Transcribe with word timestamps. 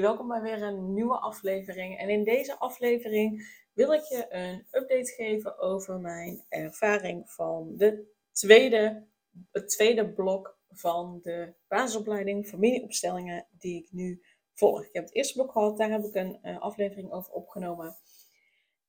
Welkom 0.00 0.28
bij 0.28 0.40
weer 0.40 0.62
een 0.62 0.94
nieuwe 0.94 1.18
aflevering. 1.18 1.98
En 1.98 2.08
in 2.08 2.24
deze 2.24 2.58
aflevering 2.58 3.48
wil 3.72 3.92
ik 3.92 4.02
je 4.02 4.26
een 4.28 4.66
update 4.70 5.12
geven 5.12 5.58
over 5.58 6.00
mijn 6.00 6.44
ervaring 6.48 7.30
van 7.30 7.76
de 7.76 8.12
tweede, 8.32 9.06
het 9.50 9.68
tweede 9.68 10.12
blok 10.12 10.58
van 10.68 11.20
de 11.22 11.54
basisopleiding 11.68 12.46
familieopstellingen 12.46 13.46
die 13.50 13.82
ik 13.82 13.92
nu 13.92 14.22
volg. 14.54 14.84
Ik 14.84 14.92
heb 14.92 15.04
het 15.04 15.14
eerste 15.14 15.34
blok 15.34 15.52
gehad, 15.52 15.78
daar 15.78 15.90
heb 15.90 16.04
ik 16.04 16.14
een 16.14 16.38
uh, 16.42 16.60
aflevering 16.60 17.12
over 17.12 17.32
opgenomen. 17.32 17.96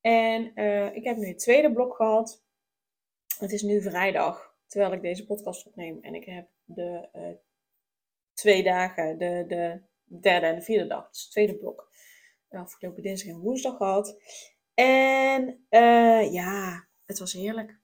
En 0.00 0.52
uh, 0.54 0.94
ik 0.94 1.04
heb 1.04 1.16
nu 1.16 1.26
het 1.26 1.38
tweede 1.38 1.72
blok 1.72 1.96
gehad. 1.96 2.44
Het 3.38 3.52
is 3.52 3.62
nu 3.62 3.82
vrijdag, 3.82 4.56
terwijl 4.66 4.92
ik 4.92 5.02
deze 5.02 5.26
podcast 5.26 5.66
opneem. 5.66 5.98
En 6.02 6.14
ik 6.14 6.24
heb 6.24 6.48
de 6.64 7.08
uh, 7.12 7.28
twee 8.32 8.62
dagen, 8.62 9.18
de, 9.18 9.44
de 9.48 9.90
derde 10.20 10.46
en 10.46 10.54
de 10.54 10.62
vierde 10.62 10.86
dag. 10.86 11.08
Dus 11.10 11.22
het 11.22 11.30
tweede 11.30 11.56
blok. 11.56 11.90
Afgelopen 12.48 13.02
dinsdag 13.02 13.34
en 13.34 13.40
woensdag 13.40 13.76
gehad. 13.76 14.16
En 14.74 15.66
uh, 15.70 16.32
ja, 16.32 16.88
het 17.06 17.18
was 17.18 17.32
heerlijk. 17.32 17.80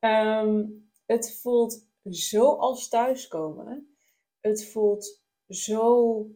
um, 0.00 0.90
het 1.06 1.40
voelt 1.40 1.86
zo 2.10 2.54
als 2.54 2.88
thuiskomen. 2.88 3.96
Het 4.40 4.70
voelt 4.70 5.22
zo, 5.48 6.26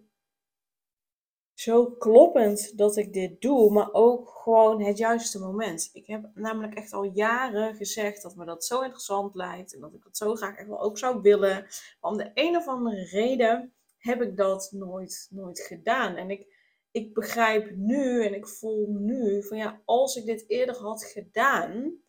zo 1.55 1.91
kloppend 1.91 2.79
dat 2.79 2.97
ik 2.97 3.13
dit 3.13 3.41
doe, 3.41 3.73
maar 3.73 3.93
ook 3.93 4.31
gewoon 4.31 4.83
het 4.83 4.99
juiste 4.99 5.39
moment. 5.39 5.91
Ik 5.93 6.07
heb 6.07 6.31
namelijk 6.35 6.75
echt 6.75 6.93
al 6.93 7.05
jaren 7.05 7.75
gezegd 7.75 8.23
dat 8.23 8.37
me 8.37 8.45
dat 8.45 8.65
zo 8.65 8.81
interessant 8.81 9.35
lijkt 9.35 9.75
en 9.75 9.81
dat 9.81 9.95
ik 9.95 10.03
dat 10.03 10.17
zo 10.17 10.35
graag 10.35 10.57
echt 10.57 10.69
wel 10.69 10.81
ook 10.81 10.99
zou 10.99 11.21
willen. 11.21 11.67
Maar 12.01 12.11
om 12.11 12.17
de 12.17 12.31
een 12.35 12.57
of 12.57 12.67
andere 12.67 13.05
reden 13.05 13.75
heb 14.03 14.23
ik 14.23 14.37
dat 14.37 14.73
nooit, 14.73 15.29
nooit 15.31 15.61
gedaan. 15.61 16.17
En 16.17 16.31
ik, 16.31 16.55
ik 16.91 17.15
begrijp 17.15 17.77
nu 17.77 18.25
en 18.25 18.35
ik 18.35 18.49
voel 18.49 18.87
nu 18.89 19.43
van 19.43 19.57
ja, 19.57 19.83
als 19.85 20.17
ik 20.17 20.25
dit 20.25 20.45
eerder 20.49 20.77
had 20.77 21.05
gedaan, 21.05 22.01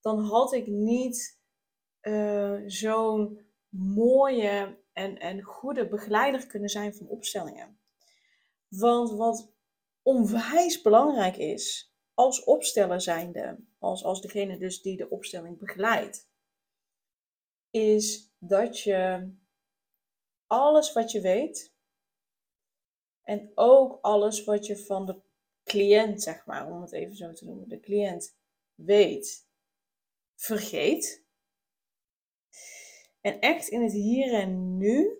dan 0.00 0.18
had 0.18 0.52
ik 0.52 0.66
niet 0.66 1.40
uh, 2.02 2.60
zo'n 2.66 3.46
mooie 3.68 4.78
en, 4.92 5.18
en 5.18 5.42
goede 5.42 5.88
begeleider 5.88 6.46
kunnen 6.46 6.68
zijn 6.68 6.94
van 6.94 7.08
opstellingen. 7.08 7.78
Want 8.68 9.10
wat 9.10 9.52
onwijs 10.02 10.82
belangrijk 10.82 11.36
is 11.36 11.94
als 12.14 12.44
opsteller 12.44 13.00
zijnde, 13.00 13.58
als, 13.78 14.04
als 14.04 14.20
degene 14.20 14.58
dus 14.58 14.82
die 14.82 14.96
de 14.96 15.08
opstelling 15.08 15.58
begeleidt, 15.58 16.28
is 17.70 18.32
dat 18.38 18.80
je 18.80 19.30
alles 20.48 20.92
wat 20.92 21.10
je 21.10 21.20
weet. 21.20 21.72
En 23.22 23.52
ook 23.54 23.98
alles 24.00 24.44
wat 24.44 24.66
je 24.66 24.76
van 24.76 25.06
de 25.06 25.20
cliënt, 25.64 26.22
zeg 26.22 26.46
maar, 26.46 26.66
om 26.66 26.80
het 26.80 26.92
even 26.92 27.16
zo 27.16 27.32
te 27.32 27.44
noemen, 27.44 27.68
de 27.68 27.80
cliënt 27.80 28.36
weet, 28.74 29.48
vergeet. 30.34 31.24
En 33.20 33.40
echt 33.40 33.68
in 33.68 33.82
het 33.82 33.92
hier 33.92 34.34
en 34.34 34.76
nu, 34.76 35.16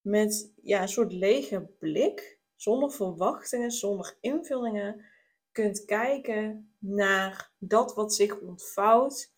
met 0.00 0.52
ja, 0.62 0.82
een 0.82 0.88
soort 0.88 1.12
lege 1.12 1.60
blik, 1.78 2.40
zonder 2.56 2.92
verwachtingen, 2.92 3.70
zonder 3.70 4.18
invullingen, 4.20 5.04
kunt 5.52 5.84
kijken 5.84 6.74
naar 6.78 7.52
dat 7.58 7.94
wat 7.94 8.14
zich 8.14 8.40
ontvouwt 8.40 9.32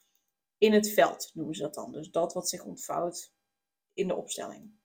in 0.59 0.73
het 0.73 0.91
veld, 0.91 1.31
noemen 1.35 1.55
ze 1.55 1.63
dat 1.63 1.75
dan. 1.75 1.93
Dus 1.93 2.11
dat 2.11 2.33
wat 2.33 2.49
zich 2.49 2.65
ontvouwt 2.65 3.33
in 3.93 4.09
de 4.09 4.15
opstelling. 4.15 4.78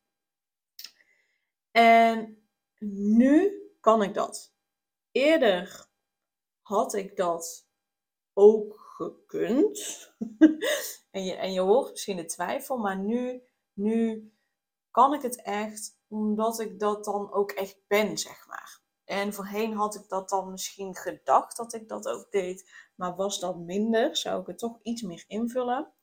En 1.74 2.44
nu 2.80 3.62
kan 3.80 4.04
ik 4.04 4.14
dat. 4.14 4.54
Eerder 5.12 5.88
had 6.62 6.94
ik 6.94 7.16
dat 7.16 7.68
ook 8.34 8.76
gekund. 8.78 9.80
en, 11.12 11.24
je, 11.24 11.36
en 11.36 11.54
je 11.54 11.60
hoort 11.60 11.92
misschien 11.92 12.18
de 12.18 12.26
twijfel, 12.26 12.78
maar 12.78 12.98
nu, 12.98 13.44
nu 13.74 14.32
kan 14.92 15.14
ik 15.14 15.22
het 15.22 15.42
echt, 15.42 16.00
omdat 16.08 16.60
ik 16.60 16.80
dat 16.80 17.06
dan 17.06 17.32
ook 17.32 17.52
echt 17.52 17.78
ben, 17.88 18.18
zeg 18.18 18.48
maar. 18.48 18.82
En 19.06 19.34
voorheen 19.34 19.74
had 19.74 19.96
ik 19.96 20.10
dat 20.10 20.30
dan 20.30 20.52
misschien 20.52 20.96
gedacht 20.96 21.58
dat 21.58 21.74
ik 21.74 21.88
dat 21.88 22.08
ook 22.08 22.32
deed, 22.32 22.72
maar 22.96 23.16
was 23.16 23.40
dat 23.40 23.58
minder, 23.58 24.18
zou 24.18 24.42
ik 24.42 24.48
het 24.48 24.58
toch 24.58 24.80
iets 24.82 25.02
meer 25.02 25.24
invullen. 25.28 25.94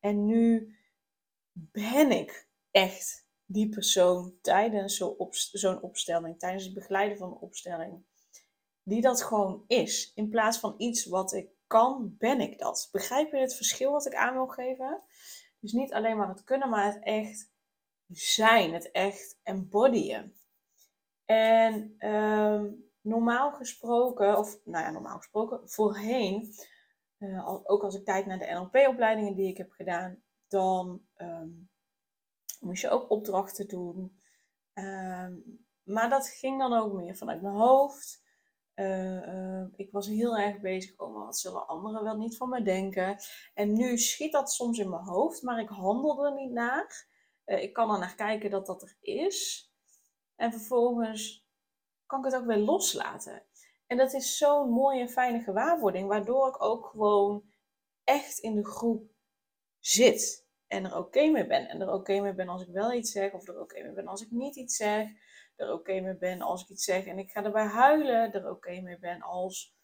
En 0.00 0.26
nu 0.26 0.76
ben 1.52 2.10
ik 2.10 2.48
echt 2.70 3.28
die 3.52 3.68
persoon 3.68 4.34
tijdens 4.40 4.96
zo'n 5.52 5.82
opstelling, 5.82 6.38
tijdens 6.38 6.64
het 6.64 6.74
begeleiden 6.74 7.18
van 7.18 7.30
een 7.30 7.38
opstelling, 7.38 8.04
die 8.82 9.00
dat 9.00 9.22
gewoon 9.22 9.64
is. 9.66 10.12
In 10.14 10.28
plaats 10.28 10.58
van 10.58 10.74
iets 10.78 11.06
wat 11.06 11.32
ik 11.32 11.48
kan, 11.66 12.14
ben 12.18 12.40
ik 12.40 12.58
dat. 12.58 12.88
Begrijp 12.92 13.32
je 13.32 13.38
het 13.38 13.56
verschil 13.56 13.92
wat 13.92 14.06
ik 14.06 14.14
aan 14.14 14.34
wil 14.34 14.46
geven? 14.46 15.02
Dus 15.60 15.72
niet 15.72 15.92
alleen 15.92 16.16
maar 16.16 16.28
het 16.28 16.44
kunnen, 16.44 16.68
maar 16.68 16.84
het 16.84 17.02
echt 17.02 17.50
zijn, 18.06 18.72
het 18.72 18.90
echt 18.90 19.38
embodyen. 19.42 20.34
En 21.24 22.06
um, 22.08 22.90
normaal 23.00 23.52
gesproken, 23.52 24.38
of 24.38 24.58
nou 24.64 24.84
ja, 24.84 24.90
normaal 24.90 25.16
gesproken, 25.16 25.70
voorheen, 25.70 26.54
uh, 27.18 27.48
ook 27.64 27.82
als 27.82 27.94
ik 27.94 28.04
kijk 28.04 28.26
naar 28.26 28.38
de 28.38 28.52
NLP-opleidingen 28.52 29.34
die 29.34 29.48
ik 29.48 29.56
heb 29.56 29.70
gedaan, 29.70 30.22
dan 30.48 31.02
um, 31.16 31.69
moest 32.60 32.82
je 32.82 32.88
ook 32.88 33.10
opdrachten 33.10 33.68
doen. 33.68 34.20
Ehm, 34.72 35.34
maar 35.82 36.08
dat 36.08 36.28
ging 36.28 36.58
dan 36.58 36.72
ook 36.72 36.92
meer 36.92 37.16
vanuit 37.16 37.42
mijn 37.42 37.54
hoofd. 37.54 38.28
Uh, 38.74 39.64
ik 39.76 39.92
was 39.92 40.06
heel 40.06 40.36
erg 40.36 40.60
bezig, 40.60 40.98
oh, 40.98 41.24
wat 41.24 41.38
zullen 41.38 41.66
anderen 41.66 42.04
wel 42.04 42.16
niet 42.16 42.36
van 42.36 42.48
me 42.48 42.62
denken? 42.62 43.16
En 43.54 43.72
nu 43.72 43.98
schiet 43.98 44.32
dat 44.32 44.52
soms 44.52 44.78
in 44.78 44.90
mijn 44.90 45.02
hoofd, 45.02 45.42
maar 45.42 45.60
ik 45.60 45.68
handel 45.68 46.24
er 46.24 46.34
niet 46.34 46.52
naar. 46.52 47.08
Uh, 47.46 47.62
ik 47.62 47.72
kan 47.72 47.90
er 47.90 47.98
naar 47.98 48.14
kijken 48.14 48.50
dat 48.50 48.66
dat 48.66 48.82
er 48.82 48.96
is. 49.00 49.70
En 50.36 50.52
vervolgens 50.52 51.48
kan 52.06 52.18
ik 52.18 52.24
het 52.24 52.34
ook 52.34 52.46
weer 52.46 52.58
loslaten. 52.58 53.42
En 53.86 53.96
dat 53.96 54.12
is 54.12 54.36
zo'n 54.36 54.70
mooie, 54.70 55.08
fijne 55.08 55.40
gewaarwording, 55.40 56.08
waardoor 56.08 56.48
ik 56.48 56.62
ook 56.62 56.86
gewoon 56.86 57.44
echt 58.04 58.38
in 58.38 58.54
de 58.54 58.66
groep 58.66 59.10
zit 59.78 60.48
en 60.70 60.84
er 60.84 60.96
oké 60.96 61.26
mee 61.26 61.46
ben. 61.46 61.68
En 61.68 61.80
er 61.80 61.92
oké 61.92 62.20
mee 62.20 62.34
ben 62.34 62.48
als 62.48 62.62
ik 62.62 62.68
wel 62.72 62.92
iets 62.92 63.10
zeg, 63.10 63.32
of 63.32 63.48
er 63.48 63.60
oké 63.60 63.82
mee 63.82 63.92
ben 63.92 64.06
als 64.06 64.22
ik 64.22 64.30
niet 64.30 64.56
iets 64.56 64.76
zeg. 64.76 65.08
Er 65.56 65.72
oké 65.72 66.00
mee 66.00 66.16
ben 66.16 66.40
als 66.40 66.62
ik 66.62 66.68
iets 66.68 66.84
zeg 66.84 67.06
en 67.06 67.18
ik 67.18 67.30
ga 67.30 67.44
erbij 67.44 67.66
huilen. 67.66 68.32
Er 68.32 68.50
oké 68.50 68.80
mee 68.80 68.98
ben 68.98 69.20
als. 69.20 69.74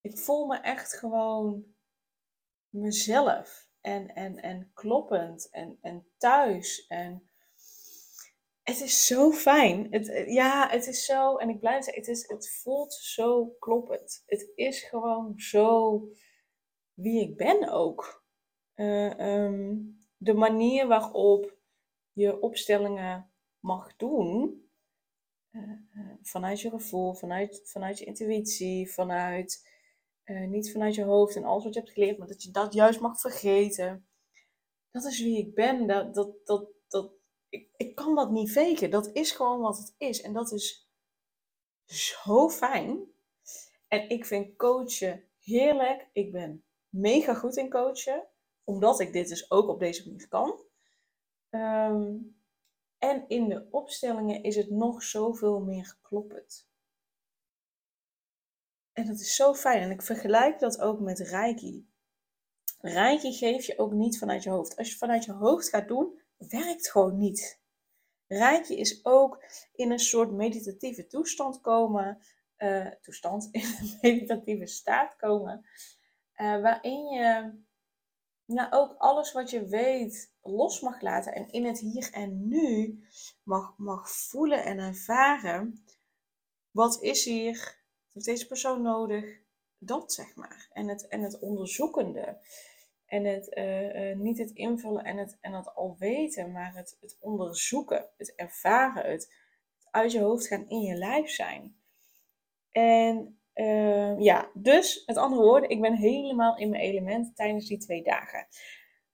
Ik 0.00 0.18
voel 0.18 0.46
me 0.46 0.56
echt 0.56 0.98
gewoon 0.98 1.64
mezelf. 2.68 3.68
En, 3.80 4.08
en, 4.08 4.36
en 4.36 4.70
kloppend 4.74 5.50
en, 5.50 5.78
en 5.80 6.06
thuis. 6.16 6.86
En 6.86 7.30
het 8.62 8.80
is 8.80 9.06
zo 9.06 9.30
fijn. 9.30 9.86
Het, 9.90 10.24
ja, 10.26 10.68
het 10.68 10.86
is 10.86 11.04
zo. 11.04 11.36
En 11.36 11.48
ik 11.48 11.60
blijf 11.60 11.84
zeggen, 11.84 12.02
het, 12.02 12.10
is, 12.10 12.28
het 12.28 12.50
voelt 12.50 12.92
zo 12.92 13.46
kloppend. 13.46 14.22
Het 14.26 14.52
is 14.54 14.82
gewoon 14.82 15.32
zo 15.36 16.02
wie 16.94 17.20
ik 17.20 17.36
ben 17.36 17.68
ook. 17.68 18.17
Eh, 18.78 19.18
ehm, 19.18 19.76
de 20.16 20.34
manier 20.34 20.86
waarop 20.86 21.56
je 22.12 22.40
opstellingen 22.40 23.30
mag 23.60 23.96
doen, 23.96 24.62
uh, 25.50 25.80
vanuit 26.22 26.60
je 26.60 26.70
gevoel, 26.70 27.14
vanuit, 27.14 27.60
vanuit 27.64 27.98
je 27.98 28.04
intuïtie, 28.04 28.92
vanuit, 28.92 29.68
niet 30.24 30.72
vanuit 30.72 30.94
je 30.94 31.04
hoofd 31.04 31.36
en 31.36 31.44
alles 31.44 31.64
wat 31.64 31.74
je 31.74 31.80
hebt 31.80 31.92
geleerd, 31.92 32.18
maar 32.18 32.26
dat 32.26 32.42
je 32.42 32.50
dat 32.50 32.74
juist 32.74 33.00
mag 33.00 33.20
vergeten. 33.20 34.08
Dat 34.90 35.04
is 35.04 35.22
wie 35.22 35.38
ik 35.38 35.54
ben. 35.54 35.86
Dat, 35.86 36.14
dat, 36.14 36.46
dat, 36.46 36.68
dat, 36.88 37.12
ik, 37.48 37.68
ik 37.76 37.94
kan 37.94 38.14
dat 38.14 38.30
niet 38.30 38.52
faken. 38.52 38.90
Dat 38.90 39.10
is 39.12 39.30
gewoon 39.30 39.60
wat 39.60 39.78
het 39.78 39.94
is. 39.96 40.20
En 40.20 40.32
dat 40.32 40.52
is 40.52 40.88
zo 41.84 42.48
fijn. 42.48 42.98
En 43.88 44.08
ik 44.08 44.24
vind 44.26 44.56
coachen 44.56 45.24
heerlijk. 45.38 46.08
Ik 46.12 46.32
ben 46.32 46.64
mega 46.88 47.34
goed 47.34 47.56
in 47.56 47.70
coachen 47.70 48.28
omdat 48.68 49.00
ik 49.00 49.12
dit 49.12 49.28
dus 49.28 49.50
ook 49.50 49.68
op 49.68 49.78
deze 49.78 50.08
manier 50.08 50.28
kan. 50.28 50.60
Um, 51.50 52.36
En 52.98 53.28
in 53.28 53.48
de 53.48 53.68
opstellingen 53.70 54.42
is 54.42 54.56
het 54.56 54.70
nog 54.70 55.02
zoveel 55.02 55.60
meer 55.60 55.96
kloppend. 56.02 56.68
En 58.92 59.06
dat 59.06 59.20
is 59.20 59.34
zo 59.34 59.54
fijn. 59.54 59.82
En 59.82 59.90
ik 59.90 60.02
vergelijk 60.02 60.58
dat 60.58 60.80
ook 60.80 61.00
met 61.00 61.18
Reiki. 61.18 61.88
Reiki 62.80 63.32
geef 63.32 63.66
je 63.66 63.78
ook 63.78 63.92
niet 63.92 64.18
vanuit 64.18 64.42
je 64.42 64.50
hoofd. 64.50 64.76
Als 64.76 64.90
je 64.90 64.96
vanuit 64.96 65.24
je 65.24 65.32
hoofd 65.32 65.68
gaat 65.68 65.88
doen, 65.88 66.20
werkt 66.36 66.90
gewoon 66.90 67.16
niet. 67.18 67.60
Reiki 68.26 68.76
is 68.76 69.04
ook 69.04 69.44
in 69.72 69.90
een 69.90 69.98
soort 69.98 70.32
meditatieve 70.32 71.06
toestand 71.06 71.60
komen. 71.60 72.18
Uh, 72.58 72.86
toestand, 72.86 73.48
in 73.52 73.62
een 73.62 73.98
meditatieve 74.00 74.66
staat 74.66 75.16
komen. 75.16 75.66
Uh, 76.36 76.62
waarin 76.62 77.04
je 77.04 77.52
nou, 78.48 78.72
ook 78.72 78.94
alles 78.98 79.32
wat 79.32 79.50
je 79.50 79.64
weet 79.64 80.32
los 80.42 80.80
mag 80.80 81.00
laten. 81.00 81.34
En 81.34 81.50
in 81.50 81.64
het 81.64 81.78
hier 81.78 82.12
en 82.12 82.48
nu 82.48 83.00
mag, 83.42 83.74
mag 83.76 84.10
voelen 84.10 84.64
en 84.64 84.78
ervaren. 84.78 85.84
Wat 86.70 87.02
is 87.02 87.24
hier? 87.24 87.82
Heeft 88.12 88.26
deze 88.26 88.46
persoon 88.46 88.82
nodig? 88.82 89.40
Dat 89.78 90.12
zeg 90.12 90.34
maar. 90.34 90.68
En 90.72 90.88
het, 90.88 91.08
en 91.08 91.22
het 91.22 91.38
onderzoekende. 91.38 92.38
En 93.06 93.24
het, 93.24 93.56
uh, 93.56 94.10
uh, 94.10 94.16
niet 94.16 94.38
het 94.38 94.50
invullen 94.50 95.04
en 95.04 95.16
het, 95.16 95.38
en 95.40 95.52
het 95.52 95.74
al 95.74 95.96
weten, 95.98 96.52
maar 96.52 96.74
het, 96.74 96.96
het 97.00 97.16
onderzoeken, 97.20 98.08
het 98.16 98.34
ervaren, 98.34 99.10
het, 99.10 99.34
het 99.78 99.88
uit 99.90 100.12
je 100.12 100.20
hoofd 100.20 100.46
gaan 100.46 100.68
in 100.68 100.80
je 100.80 100.94
lijf 100.94 101.30
zijn. 101.30 101.76
En 102.70 103.40
uh, 103.58 104.18
ja, 104.18 104.50
dus 104.54 105.02
met 105.06 105.16
andere 105.16 105.42
woorden, 105.42 105.70
ik 105.70 105.80
ben 105.80 105.94
helemaal 105.94 106.56
in 106.56 106.70
mijn 106.70 106.82
element 106.82 107.36
tijdens 107.36 107.66
die 107.66 107.78
twee 107.78 108.02
dagen. 108.02 108.46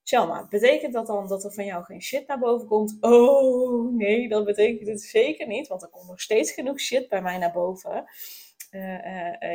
Selma, 0.02 0.46
betekent 0.48 0.92
dat 0.92 1.06
dan 1.06 1.28
dat 1.28 1.44
er 1.44 1.52
van 1.52 1.64
jou 1.64 1.84
geen 1.84 2.02
shit 2.02 2.26
naar 2.26 2.38
boven 2.38 2.66
komt? 2.66 2.96
Oh 3.00 3.92
nee, 3.92 4.28
dat 4.28 4.44
betekent 4.44 4.88
het 4.88 5.02
zeker 5.02 5.46
niet, 5.46 5.68
want 5.68 5.82
er 5.82 5.88
komt 5.88 6.08
nog 6.08 6.20
steeds 6.20 6.52
genoeg 6.52 6.80
shit 6.80 7.08
bij 7.08 7.22
mij 7.22 7.38
naar 7.38 7.52
boven. 7.52 8.04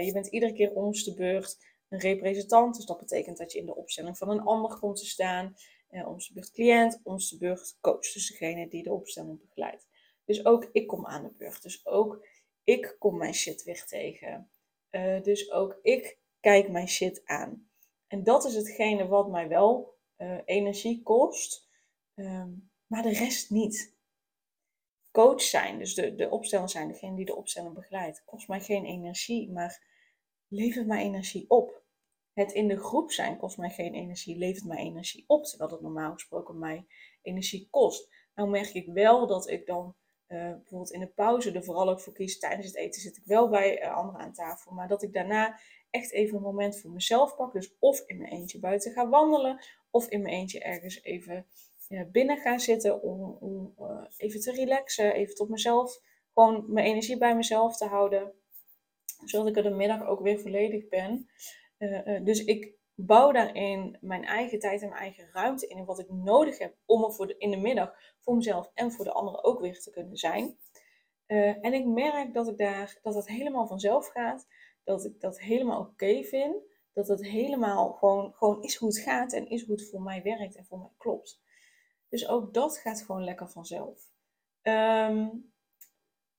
je 0.05 0.09
bent 0.13 0.27
iedere 0.27 0.53
keer 0.53 0.73
ons 0.73 1.03
de 1.03 1.13
beurt 1.13 1.57
een 1.89 1.99
representant. 1.99 2.75
Dus 2.75 2.85
dat 2.85 2.99
betekent 2.99 3.37
dat 3.37 3.51
je 3.51 3.59
in 3.59 3.65
de 3.65 3.75
opstelling 3.75 4.17
van 4.17 4.29
een 4.29 4.41
ander 4.41 4.79
komt 4.79 4.97
te 4.97 5.05
staan. 5.05 5.55
Eh, 5.89 6.07
onze 6.07 6.33
beurt 6.33 6.51
cliënt, 6.51 6.99
onze 7.03 7.37
beurt 7.37 7.77
coach. 7.81 8.13
Dus 8.13 8.27
degene 8.27 8.67
die 8.67 8.83
de 8.83 8.93
opstelling 8.93 9.39
begeleidt. 9.39 9.87
Dus 10.25 10.45
ook 10.45 10.69
ik 10.71 10.87
kom 10.87 11.05
aan 11.05 11.23
de 11.23 11.33
beurt. 11.37 11.61
Dus 11.61 11.85
ook 11.85 12.27
ik 12.63 12.95
kom 12.99 13.17
mijn 13.17 13.33
shit 13.33 13.63
weer 13.63 13.85
tegen. 13.85 14.49
Uh, 14.91 15.21
dus 15.21 15.51
ook 15.51 15.79
ik 15.81 16.19
kijk 16.39 16.69
mijn 16.69 16.87
shit 16.87 17.21
aan. 17.25 17.69
En 18.07 18.23
dat 18.23 18.45
is 18.45 18.55
hetgene 18.55 19.07
wat 19.07 19.29
mij 19.29 19.47
wel 19.47 19.97
uh, 20.17 20.37
energie 20.45 21.03
kost. 21.03 21.69
Um, 22.15 22.69
maar 22.87 23.03
de 23.03 23.13
rest 23.13 23.49
niet. 23.49 23.97
Coach 25.11 25.41
zijn, 25.41 25.79
dus 25.79 25.95
de, 25.95 26.15
de 26.15 26.29
opsteller 26.29 26.69
zijn, 26.69 26.87
degene 26.87 27.15
die 27.15 27.25
de 27.25 27.35
opstelling 27.35 27.73
begeleidt, 27.73 28.23
kost 28.25 28.47
mij 28.47 28.61
geen 28.61 28.85
energie, 28.85 29.51
maar 29.51 29.87
levert 30.47 30.87
mij 30.87 31.03
energie 31.03 31.49
op. 31.49 31.83
Het 32.33 32.51
in 32.51 32.67
de 32.67 32.77
groep 32.77 33.11
zijn 33.11 33.37
kost 33.37 33.57
mij 33.57 33.69
geen 33.69 33.93
energie, 33.93 34.37
levert 34.37 34.65
mij 34.65 34.77
energie 34.77 35.23
op, 35.27 35.45
terwijl 35.45 35.71
het 35.71 35.81
normaal 35.81 36.13
gesproken 36.13 36.59
mij 36.59 36.85
energie 37.21 37.67
kost. 37.69 38.09
Nou 38.35 38.49
merk 38.49 38.73
ik 38.73 38.87
wel 38.87 39.27
dat 39.27 39.49
ik 39.49 39.65
dan 39.65 39.95
uh, 40.29 40.39
bijvoorbeeld 40.39 40.91
in 40.91 40.99
de 40.99 41.07
pauze 41.07 41.51
er 41.51 41.63
vooral 41.63 41.89
ook 41.89 41.99
voor 41.99 42.13
kies. 42.13 42.39
Tijdens 42.39 42.67
het 42.67 42.75
eten 42.75 43.01
zit 43.01 43.17
ik 43.17 43.23
wel 43.25 43.49
bij 43.49 43.83
uh, 43.83 43.95
anderen 43.95 44.21
aan 44.21 44.33
tafel, 44.33 44.71
maar 44.71 44.87
dat 44.87 45.03
ik 45.03 45.13
daarna 45.13 45.59
echt 45.89 46.11
even 46.11 46.37
een 46.37 46.43
moment 46.43 46.79
voor 46.79 46.91
mezelf 46.91 47.35
pak. 47.35 47.53
Dus 47.53 47.75
of 47.79 48.03
in 48.05 48.17
mijn 48.17 48.31
eentje 48.31 48.59
buiten 48.59 48.91
ga 48.91 49.09
wandelen, 49.09 49.59
of 49.91 50.07
in 50.07 50.21
mijn 50.21 50.33
eentje 50.33 50.59
ergens 50.59 51.03
even 51.03 51.45
binnen 52.11 52.37
gaan 52.37 52.59
zitten 52.59 53.01
om, 53.01 53.37
om 53.39 53.73
even 54.17 54.39
te 54.39 54.51
relaxen, 54.51 55.13
even 55.13 55.35
tot 55.35 55.49
mezelf, 55.49 56.01
gewoon 56.33 56.65
mijn 56.67 56.85
energie 56.85 57.17
bij 57.17 57.35
mezelf 57.35 57.77
te 57.77 57.85
houden 57.85 58.33
zodat 59.25 59.47
ik 59.47 59.57
er 59.57 59.63
de 59.63 59.69
middag 59.69 60.05
ook 60.05 60.21
weer 60.21 60.39
volledig 60.39 60.87
ben. 60.87 61.29
Dus 62.23 62.43
ik 62.43 62.73
bouw 63.05 63.31
daarin 63.31 63.97
mijn 64.01 64.25
eigen 64.25 64.59
tijd 64.59 64.81
en 64.81 64.89
mijn 64.89 65.01
eigen 65.01 65.29
ruimte 65.31 65.67
in. 65.67 65.77
En 65.77 65.85
wat 65.85 65.99
ik 65.99 66.09
nodig 66.09 66.57
heb 66.57 66.75
om 66.85 67.03
er 67.03 67.13
voor 67.13 67.35
in 67.37 67.51
de 67.51 67.57
middag 67.57 67.93
voor 68.19 68.35
mezelf 68.35 68.71
en 68.73 68.91
voor 68.91 69.05
de 69.05 69.11
anderen 69.11 69.43
ook 69.43 69.59
weer 69.59 69.79
te 69.79 69.91
kunnen 69.91 70.17
zijn. 70.17 70.57
Uh, 71.27 71.65
en 71.65 71.73
ik 71.73 71.85
merk 71.85 72.33
dat 72.33 72.47
ik 72.47 72.57
daar, 72.57 72.99
dat 73.01 73.15
het 73.15 73.27
helemaal 73.27 73.67
vanzelf 73.67 74.07
gaat. 74.07 74.47
Dat 74.83 75.05
ik 75.05 75.19
dat 75.19 75.39
helemaal 75.39 75.79
oké 75.79 76.23
vind. 76.23 76.55
Dat 76.93 77.07
het 77.07 77.25
helemaal 77.25 77.91
gewoon, 77.91 78.33
gewoon 78.33 78.61
is 78.61 78.75
hoe 78.75 78.87
het 78.89 78.99
gaat 78.99 79.33
en 79.33 79.49
is 79.49 79.65
hoe 79.65 79.71
het 79.71 79.89
voor 79.89 80.01
mij 80.01 80.23
werkt 80.23 80.55
en 80.55 80.65
voor 80.65 80.79
mij 80.79 80.91
klopt. 80.97 81.41
Dus 82.09 82.27
ook 82.27 82.53
dat 82.53 82.77
gaat 82.77 83.01
gewoon 83.01 83.23
lekker 83.23 83.49
vanzelf. 83.49 84.11
Um, 84.61 85.53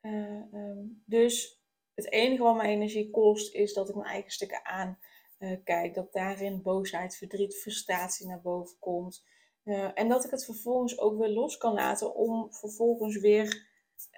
um, 0.00 1.02
dus 1.06 1.62
het 1.94 2.10
enige 2.12 2.42
wat 2.42 2.56
mijn 2.56 2.70
energie 2.70 3.10
kost 3.10 3.54
is 3.54 3.74
dat 3.74 3.88
ik 3.88 3.94
mijn 3.94 4.08
eigen 4.08 4.30
stukken 4.30 4.64
aankijk. 4.64 5.09
Uh, 5.40 5.94
dat 5.94 6.12
daarin 6.12 6.62
boosheid, 6.62 7.16
verdriet, 7.16 7.56
frustratie 7.56 8.26
naar 8.26 8.40
boven 8.40 8.76
komt. 8.78 9.24
Uh, 9.64 9.90
en 9.94 10.08
dat 10.08 10.24
ik 10.24 10.30
het 10.30 10.44
vervolgens 10.44 10.98
ook 10.98 11.18
weer 11.18 11.28
los 11.28 11.56
kan 11.56 11.74
laten 11.74 12.14
om 12.14 12.54
vervolgens 12.54 13.18
weer 13.18 13.68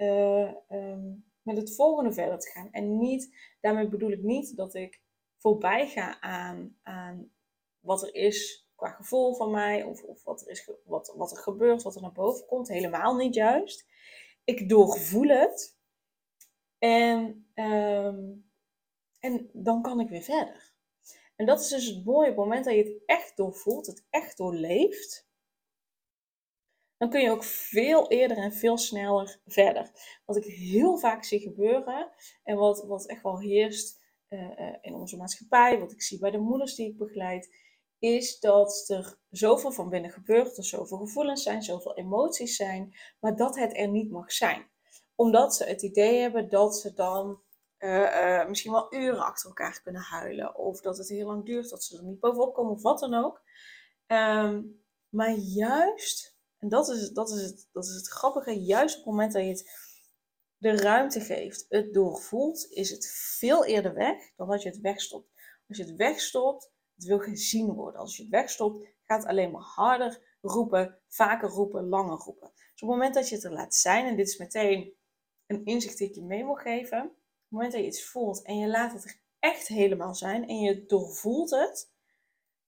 uh, 0.01 0.53
um, 0.71 1.25
met 1.43 1.57
het 1.57 1.75
volgende 1.75 2.13
verder 2.13 2.39
te 2.39 2.51
gaan. 2.51 2.69
En 2.71 2.99
niet, 2.99 3.37
daarmee 3.61 3.89
bedoel 3.89 4.11
ik 4.11 4.23
niet 4.23 4.57
dat 4.57 4.75
ik 4.75 5.01
voorbij 5.39 5.89
ga 5.89 6.21
aan, 6.21 6.77
aan 6.83 7.33
wat 7.81 8.03
er 8.03 8.15
is 8.15 8.69
qua 8.75 8.91
gevoel 8.91 9.35
van 9.35 9.51
mij. 9.51 9.83
Of, 9.83 10.03
of 10.03 10.25
wat, 10.25 10.41
er 10.41 10.49
is, 10.49 10.71
wat, 10.85 11.15
wat 11.17 11.31
er 11.31 11.37
gebeurt, 11.37 11.83
wat 11.83 11.95
er 11.95 12.03
naar 12.03 12.13
boven 12.13 12.47
komt. 12.47 12.69
Helemaal 12.69 13.17
niet 13.17 13.35
juist. 13.35 13.87
Ik 14.45 14.69
doorvoel 14.69 15.29
het. 15.29 15.79
En, 16.79 17.47
um, 17.55 18.51
en 19.21 19.51
dan 19.53 19.83
kan 19.83 20.01
ik 20.01 20.09
weer 20.09 20.23
verder. 20.23 20.72
En 21.37 21.47
dat 21.47 21.61
is 21.61 21.69
dus 21.69 21.87
het 21.87 22.05
mooie. 22.05 22.31
Op 22.31 22.37
het 22.37 22.45
moment 22.45 22.65
dat 22.65 22.75
je 22.75 22.83
het 22.83 23.03
echt 23.07 23.37
doorvoelt, 23.37 23.87
het 23.87 24.05
echt 24.11 24.37
doorleeft, 24.37 25.31
dan 26.97 27.11
kun 27.11 27.21
je 27.21 27.31
ook 27.31 27.45
veel 27.45 28.11
eerder 28.11 28.37
en 28.37 28.53
veel 28.53 28.79
sneller 28.79 29.41
verder. 29.47 29.91
Wat 30.25 30.37
ik 30.37 30.45
heel 30.45 30.99
vaak 30.99 31.25
zie 31.25 31.41
gebeuren 31.41 32.13
en 32.43 32.57
wat, 32.57 32.85
wat 32.87 33.07
echt 33.07 33.23
wel 33.23 33.41
heerst 33.41 34.01
uh, 34.29 34.75
in 34.81 34.95
onze 34.95 35.17
maatschappij, 35.17 35.79
wat 35.79 35.93
ik 35.93 36.03
zie 36.03 36.19
bij 36.19 36.31
de 36.31 36.39
moeders 36.39 36.75
die 36.75 36.89
ik 36.89 36.97
begeleid, 36.97 37.55
is 37.99 38.41
dat 38.41 38.85
er 38.89 39.19
zoveel 39.31 39.73
van 39.73 39.89
binnen 39.89 40.11
gebeurt, 40.11 40.57
er 40.57 40.65
zoveel 40.65 40.99
gevoelens 40.99 41.43
zijn, 41.43 41.63
zoveel 41.63 41.97
emoties 41.97 42.57
zijn, 42.57 42.95
maar 43.21 43.37
dat 43.37 43.57
het 43.57 43.77
er 43.77 43.89
niet 43.89 44.11
mag 44.11 44.33
zijn 44.33 44.71
omdat 45.15 45.55
ze 45.55 45.65
het 45.65 45.83
idee 45.83 46.21
hebben 46.21 46.49
dat 46.49 46.77
ze 46.77 46.93
dan 46.95 47.41
uh, 47.83 48.01
uh, 48.01 48.49
misschien 48.49 48.73
wel 48.73 48.95
uren 48.95 49.25
achter 49.25 49.49
elkaar 49.49 49.81
kunnen 49.83 50.03
huilen. 50.03 50.57
Of 50.57 50.81
dat 50.81 50.99
het 50.99 51.09
heel 51.09 51.27
lang 51.27 51.45
duurt, 51.45 51.71
dat 51.71 51.85
ze 51.85 51.97
er 51.97 52.05
niet 52.05 52.21
bovenop 52.21 52.55
komen 52.55 52.73
of 52.73 52.83
wat 52.83 52.99
dan 52.99 53.15
ook. 53.15 53.43
Um, 54.07 54.85
maar 55.09 55.33
juist, 55.33 56.37
en 56.59 56.69
dat 56.69 56.89
is, 56.89 57.11
dat, 57.11 57.31
is 57.31 57.43
het, 57.43 57.69
dat 57.73 57.85
is 57.85 57.95
het 57.95 58.09
grappige, 58.09 58.63
juist 58.63 58.99
op 58.99 59.05
het 59.05 59.13
moment 59.13 59.33
dat 59.33 59.43
je 59.43 59.49
het 59.49 59.91
de 60.63 60.77
ruimte 60.77 61.21
geeft, 61.21 61.67
het 61.69 61.95
doorvoelt, 61.95 62.67
is 62.71 62.91
het 62.91 63.13
veel 63.39 63.65
eerder 63.65 63.95
weg 63.95 64.35
dan 64.37 64.49
dat 64.49 64.63
je 64.63 64.69
het 64.69 64.81
wegstopt. 64.81 65.31
Als 65.69 65.77
je 65.77 65.85
het 65.85 65.97
wegstopt, 65.97 66.73
het 66.95 67.05
wil 67.05 67.19
gezien 67.19 67.73
worden. 67.73 68.01
Als 68.01 68.17
je 68.17 68.23
het 68.23 68.31
wegstopt, 68.31 68.87
gaat 69.05 69.21
het 69.21 69.31
alleen 69.31 69.51
maar 69.51 69.63
harder 69.63 70.37
roepen, 70.41 70.99
vaker 71.09 71.49
roepen, 71.49 71.89
langer 71.89 72.17
roepen. 72.17 72.51
Dus 72.55 72.83
op 72.83 72.89
het 72.89 72.89
moment 72.89 73.15
dat 73.15 73.29
je 73.29 73.35
het 73.35 73.45
er 73.45 73.53
laat 73.53 73.75
zijn, 73.75 74.07
en 74.07 74.17
dit 74.17 74.29
is 74.29 74.39
meteen 74.39 74.93
een 75.47 75.65
inzicht 75.65 75.99
die 75.99 76.09
ik 76.09 76.15
je 76.15 76.25
mee 76.25 76.45
wil 76.45 76.55
geven. 76.55 77.17
Het 77.53 77.61
moment 77.61 77.77
dat 77.77 77.87
je 77.87 77.97
iets 77.97 78.11
voelt 78.11 78.43
en 78.43 78.59
je 78.59 78.69
laat 78.69 78.93
het 78.93 79.05
er 79.05 79.21
echt 79.39 79.69
helemaal 79.69 80.15
zijn 80.15 80.49
en 80.49 80.59
je 80.59 80.87
doorvoelt 80.87 81.51
het, 81.51 81.91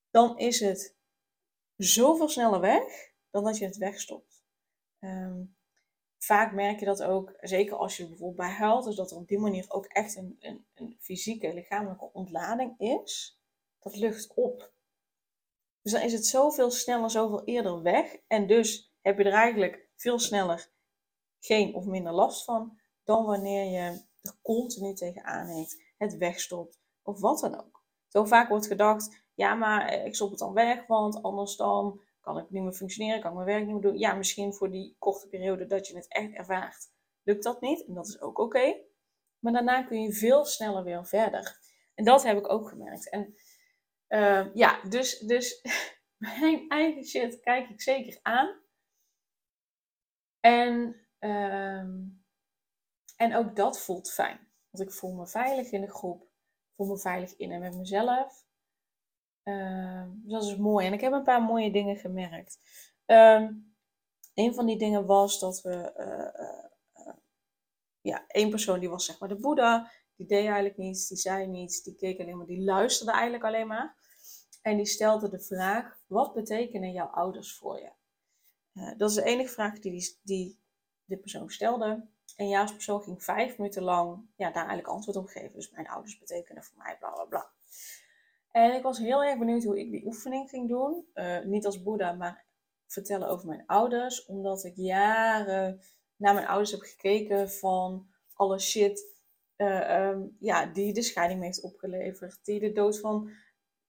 dan 0.09 0.37
is 0.37 0.59
het 0.59 0.95
zoveel 1.75 2.29
sneller 2.29 2.59
weg 2.59 3.13
dan 3.29 3.43
dat 3.43 3.57
je 3.57 3.65
het 3.65 3.77
wegstopt. 3.77 4.43
Um, 4.99 5.55
vaak 6.17 6.53
merk 6.53 6.79
je 6.79 6.85
dat 6.85 7.03
ook, 7.03 7.33
zeker 7.39 7.75
als 7.75 7.97
je 7.97 8.07
bijvoorbeeld 8.07 8.37
bij 8.37 8.49
huilt, 8.49 8.83
dus 8.83 8.95
dat 8.95 9.11
er 9.11 9.17
op 9.17 9.27
die 9.27 9.39
manier 9.39 9.65
ook 9.67 9.85
echt 9.85 10.15
een, 10.15 10.37
een, 10.39 10.65
een 10.73 10.97
fysieke, 10.99 11.53
lichamelijke 11.53 12.13
ontlading 12.13 12.79
is, 12.79 13.39
dat 13.79 13.95
lucht 13.95 14.33
op. 14.33 14.73
Dus 15.81 15.91
dan 15.91 16.01
is 16.01 16.13
het 16.13 16.25
zoveel 16.25 16.71
sneller, 16.71 17.09
zoveel 17.09 17.43
eerder 17.43 17.81
weg. 17.81 18.17
En 18.27 18.47
dus 18.47 18.93
heb 19.01 19.17
je 19.17 19.23
er 19.23 19.33
eigenlijk 19.33 19.89
veel 19.95 20.19
sneller 20.19 20.69
geen 21.39 21.73
of 21.73 21.85
minder 21.85 22.13
last 22.13 22.43
van 22.43 22.79
dan 23.03 23.25
wanneer 23.25 23.81
je 23.81 24.13
continu 24.41 24.93
tegenaan 24.93 25.47
heet, 25.47 25.83
het 25.97 26.17
wegstopt 26.17 26.79
of 27.03 27.19
wat 27.19 27.39
dan 27.39 27.59
ook. 27.59 27.83
Zo 28.07 28.25
vaak 28.25 28.49
wordt 28.49 28.67
gedacht, 28.67 29.23
ja, 29.33 29.53
maar 29.53 29.87
eh, 29.87 30.05
ik 30.05 30.15
stop 30.15 30.29
het 30.29 30.39
dan 30.39 30.53
weg, 30.53 30.87
want 30.87 31.21
anders 31.23 31.55
dan 31.55 32.01
kan 32.21 32.37
ik 32.37 32.49
niet 32.49 32.63
meer 32.63 32.73
functioneren, 32.73 33.21
kan 33.21 33.29
ik 33.29 33.35
mijn 33.35 33.49
werk 33.49 33.65
niet 33.65 33.73
meer 33.73 33.91
doen. 33.91 33.99
Ja, 33.99 34.13
misschien 34.13 34.53
voor 34.53 34.71
die 34.71 34.95
korte 34.99 35.27
periode 35.27 35.65
dat 35.65 35.87
je 35.87 35.95
het 35.95 36.07
echt 36.07 36.33
ervaart, 36.33 36.91
lukt 37.23 37.43
dat 37.43 37.61
niet 37.61 37.85
en 37.87 37.93
dat 37.93 38.07
is 38.07 38.21
ook 38.21 38.37
oké. 38.37 38.75
Maar 39.39 39.53
daarna 39.53 39.83
kun 39.83 40.01
je 40.01 40.13
veel 40.13 40.45
sneller 40.45 40.83
weer 40.83 41.05
verder. 41.05 41.59
En 41.95 42.05
dat 42.05 42.23
heb 42.23 42.37
ik 42.37 42.49
ook 42.49 42.69
gemerkt. 42.69 43.09
En 43.09 43.35
uh, 44.09 44.53
ja, 44.53 44.83
dus, 44.89 45.19
dus 45.19 45.61
mijn 46.17 46.69
eigen 46.69 47.05
shit 47.05 47.39
kijk 47.39 47.69
ik 47.69 47.81
zeker 47.81 48.19
aan. 48.21 48.63
En 50.39 51.05
Ehm, 51.25 51.93
en 53.15 53.35
ook 53.35 53.55
dat 53.55 53.79
voelt 53.79 54.11
fijn. 54.11 54.47
Want 54.69 54.89
ik 54.89 54.95
voel 54.95 55.13
me 55.13 55.27
veilig 55.27 55.71
in 55.71 55.81
de 55.81 55.91
groep. 55.91 56.21
Ik 56.21 56.73
voel 56.75 56.87
me 56.87 56.99
veilig 56.99 57.35
in 57.35 57.51
en 57.51 57.59
met 57.59 57.75
mezelf. 57.75 58.45
Ehm, 59.43 60.09
dus 60.13 60.31
dat 60.31 60.43
is 60.43 60.57
mooi. 60.57 60.85
En 60.85 60.93
ik 60.93 61.01
heb 61.01 61.13
een 61.13 61.23
paar 61.23 61.41
mooie 61.41 61.71
dingen 61.71 61.97
gemerkt. 61.97 62.57
Um, 63.05 63.75
een 64.33 64.53
van 64.53 64.65
die 64.65 64.77
dingen 64.77 65.05
was 65.05 65.39
dat 65.39 65.61
we... 65.61 65.93
Uh, 65.97 66.53
ja, 68.01 68.27
één 68.27 68.49
persoon 68.49 68.79
die 68.79 68.89
was 68.89 69.05
zeg 69.05 69.19
maar 69.19 69.29
de 69.29 69.39
Boeddha. 69.39 69.91
Die 70.15 70.27
deed 70.27 70.45
eigenlijk 70.45 70.77
niets, 70.77 71.07
die 71.07 71.17
zei 71.17 71.47
niets, 71.47 71.83
die 71.83 71.95
keek 71.95 72.19
alleen 72.19 72.37
maar, 72.37 72.45
die 72.45 72.63
luisterde 72.63 73.11
eigenlijk 73.11 73.43
alleen 73.43 73.67
maar. 73.67 73.95
En 74.61 74.77
die 74.77 74.85
stelde 74.85 75.29
de 75.29 75.39
vraag, 75.39 75.99
wat 76.07 76.33
betekenen 76.33 76.91
jouw 76.91 77.07
ouders 77.07 77.57
voor 77.57 77.79
je? 77.79 77.91
Dat 78.97 79.09
is 79.09 79.15
de 79.15 79.23
enige 79.23 79.49
vraag 79.49 79.79
die, 79.79 79.91
die, 79.91 80.19
die 80.21 80.59
de 81.05 81.17
persoon 81.17 81.49
stelde. 81.49 82.07
En 82.35 82.47
Ja's 82.47 82.71
persoon 82.71 83.01
ging 83.01 83.23
vijf 83.23 83.57
minuten 83.57 83.83
lang 83.83 84.25
ja, 84.35 84.45
daar 84.45 84.67
eigenlijk 84.67 84.87
antwoord 84.87 85.17
op 85.17 85.27
geven. 85.27 85.53
Dus 85.53 85.71
mijn 85.71 85.87
ouders 85.87 86.19
betekenen 86.19 86.63
voor 86.63 86.77
mij 86.77 86.97
bla 86.99 87.09
bla 87.09 87.23
bla. 87.23 87.51
En 88.51 88.73
ik 88.73 88.83
was 88.83 88.97
heel 88.97 89.23
erg 89.23 89.39
benieuwd 89.39 89.63
hoe 89.63 89.79
ik 89.79 89.91
die 89.91 90.05
oefening 90.05 90.49
ging 90.49 90.69
doen. 90.69 91.07
Uh, 91.13 91.39
niet 91.43 91.65
als 91.65 91.83
Boeddha, 91.83 92.11
maar 92.11 92.45
vertellen 92.87 93.27
over 93.27 93.47
mijn 93.47 93.63
ouders. 93.65 94.25
Omdat 94.25 94.63
ik 94.63 94.75
jaren 94.75 95.81
naar 96.15 96.33
mijn 96.33 96.47
ouders 96.47 96.71
heb 96.71 96.81
gekeken 96.81 97.51
van 97.51 98.07
alle 98.33 98.59
shit 98.59 99.13
uh, 99.57 100.07
um, 100.07 100.35
ja, 100.39 100.65
die 100.65 100.93
de 100.93 101.01
scheiding 101.01 101.39
me 101.39 101.45
heeft 101.45 101.61
opgeleverd. 101.61 102.39
Die 102.43 102.59
de 102.59 102.71
dood 102.71 102.99
van 102.99 103.31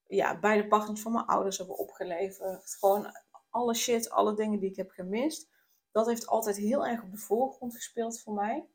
ja, 0.07 0.39
beide 0.39 0.69
partners 0.69 1.01
van 1.01 1.13
mijn 1.13 1.27
ouders 1.27 1.59
hebben 1.59 1.79
opgeleverd. 1.79 2.77
Gewoon 2.79 3.07
alle 3.51 3.75
shit, 3.75 4.11
alle 4.11 4.35
dingen 4.35 4.59
die 4.59 4.71
ik 4.71 4.77
heb 4.77 4.91
gemist 4.91 5.49
dat 5.97 6.07
heeft 6.07 6.27
altijd 6.27 6.57
heel 6.57 6.87
erg 6.87 7.03
op 7.03 7.11
de 7.11 7.19
voorgrond 7.19 7.75
gespeeld 7.75 8.21
voor 8.21 8.35
mij. 8.35 8.69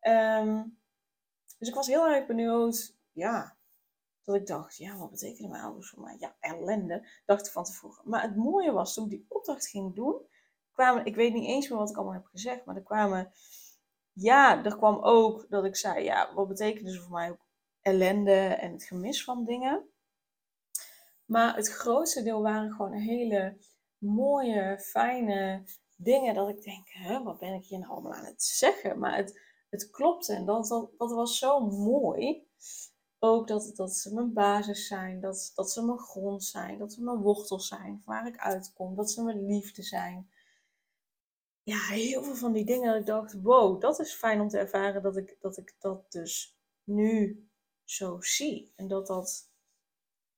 Ehm, 0.00 0.62
dus 1.58 1.68
ik 1.68 1.74
was 1.74 1.86
heel 1.86 2.06
erg 2.06 2.26
benieuwd, 2.26 2.96
ja, 3.12 3.56
dat 4.24 4.34
ik 4.34 4.46
dacht, 4.46 4.76
ja, 4.76 4.96
wat 4.96 5.10
betekenen 5.10 5.50
mijn 5.50 5.62
ouders 5.62 5.90
voor 5.90 6.02
mij? 6.02 6.16
Ja, 6.18 6.36
ellende, 6.40 7.08
dacht 7.26 7.46
ik 7.46 7.52
van 7.52 7.64
tevoren. 7.64 8.02
Maar 8.04 8.22
het 8.22 8.36
mooie 8.36 8.72
was, 8.72 8.94
toen 8.94 9.04
ik 9.04 9.10
die 9.10 9.26
opdracht 9.28 9.66
ging 9.66 9.94
doen, 9.94 10.26
kwamen, 10.72 11.04
ik 11.04 11.14
weet 11.14 11.32
niet 11.32 11.48
eens 11.48 11.68
meer 11.68 11.78
wat 11.78 11.90
ik 11.90 11.96
allemaal 11.96 12.14
heb 12.14 12.26
gezegd, 12.26 12.64
maar 12.64 12.76
er 12.76 12.82
kwamen, 12.82 13.32
ja, 14.12 14.64
er 14.64 14.76
kwam 14.76 14.98
ook 15.02 15.46
dat 15.48 15.64
ik 15.64 15.76
zei, 15.76 16.04
ja, 16.04 16.34
wat 16.34 16.48
betekenen 16.48 16.92
ze 16.92 17.00
voor 17.00 17.12
mij 17.12 17.30
ook 17.30 17.46
ellende 17.80 18.40
en 18.40 18.72
het 18.72 18.84
gemis 18.84 19.24
van 19.24 19.44
dingen. 19.44 19.88
Maar 21.24 21.56
het 21.56 21.68
grootste 21.68 22.22
deel 22.22 22.42
waren 22.42 22.72
gewoon 22.72 22.92
hele 22.92 23.58
mooie, 23.98 24.78
fijne 24.78 25.64
dingen 26.02 26.34
dat 26.34 26.48
ik 26.48 26.62
denk, 26.62 26.88
hè, 26.88 27.22
wat 27.22 27.38
ben 27.38 27.54
ik 27.54 27.64
hier 27.64 27.78
nou 27.78 27.90
allemaal 27.90 28.12
aan 28.12 28.24
het 28.24 28.42
zeggen? 28.42 28.98
Maar 28.98 29.16
het, 29.16 29.40
het 29.70 29.90
klopte 29.90 30.34
en 30.34 30.44
dat, 30.44 30.68
dat, 30.98 31.10
was 31.12 31.38
zo 31.38 31.60
mooi. 31.60 32.48
Ook 33.18 33.48
dat, 33.48 33.72
dat 33.76 33.96
ze 33.96 34.14
mijn 34.14 34.32
basis 34.32 34.86
zijn, 34.86 35.20
dat, 35.20 35.52
dat 35.54 35.70
ze 35.70 35.84
mijn 35.84 35.98
grond 35.98 36.44
zijn, 36.44 36.78
dat 36.78 36.92
ze 36.92 37.02
mijn 37.02 37.20
wortels 37.20 37.68
zijn, 37.68 38.02
waar 38.04 38.26
ik 38.26 38.38
uitkom, 38.38 38.94
dat 38.94 39.10
ze 39.10 39.22
mijn 39.22 39.46
liefde 39.46 39.82
zijn. 39.82 40.30
Ja, 41.62 41.78
heel 41.78 42.22
veel 42.22 42.36
van 42.36 42.52
die 42.52 42.64
dingen 42.64 42.92
dat 42.92 43.00
ik 43.00 43.06
dacht, 43.06 43.42
wow, 43.42 43.80
dat 43.80 43.98
is 43.98 44.14
fijn 44.14 44.40
om 44.40 44.48
te 44.48 44.58
ervaren 44.58 45.02
dat 45.02 45.16
ik 45.16 45.36
dat, 45.40 45.56
ik 45.56 45.76
dat 45.78 46.12
dus 46.12 46.56
nu 46.84 47.48
zo 47.84 48.20
zie. 48.20 48.72
En 48.76 48.88
dat 48.88 49.06
dat 49.06 49.50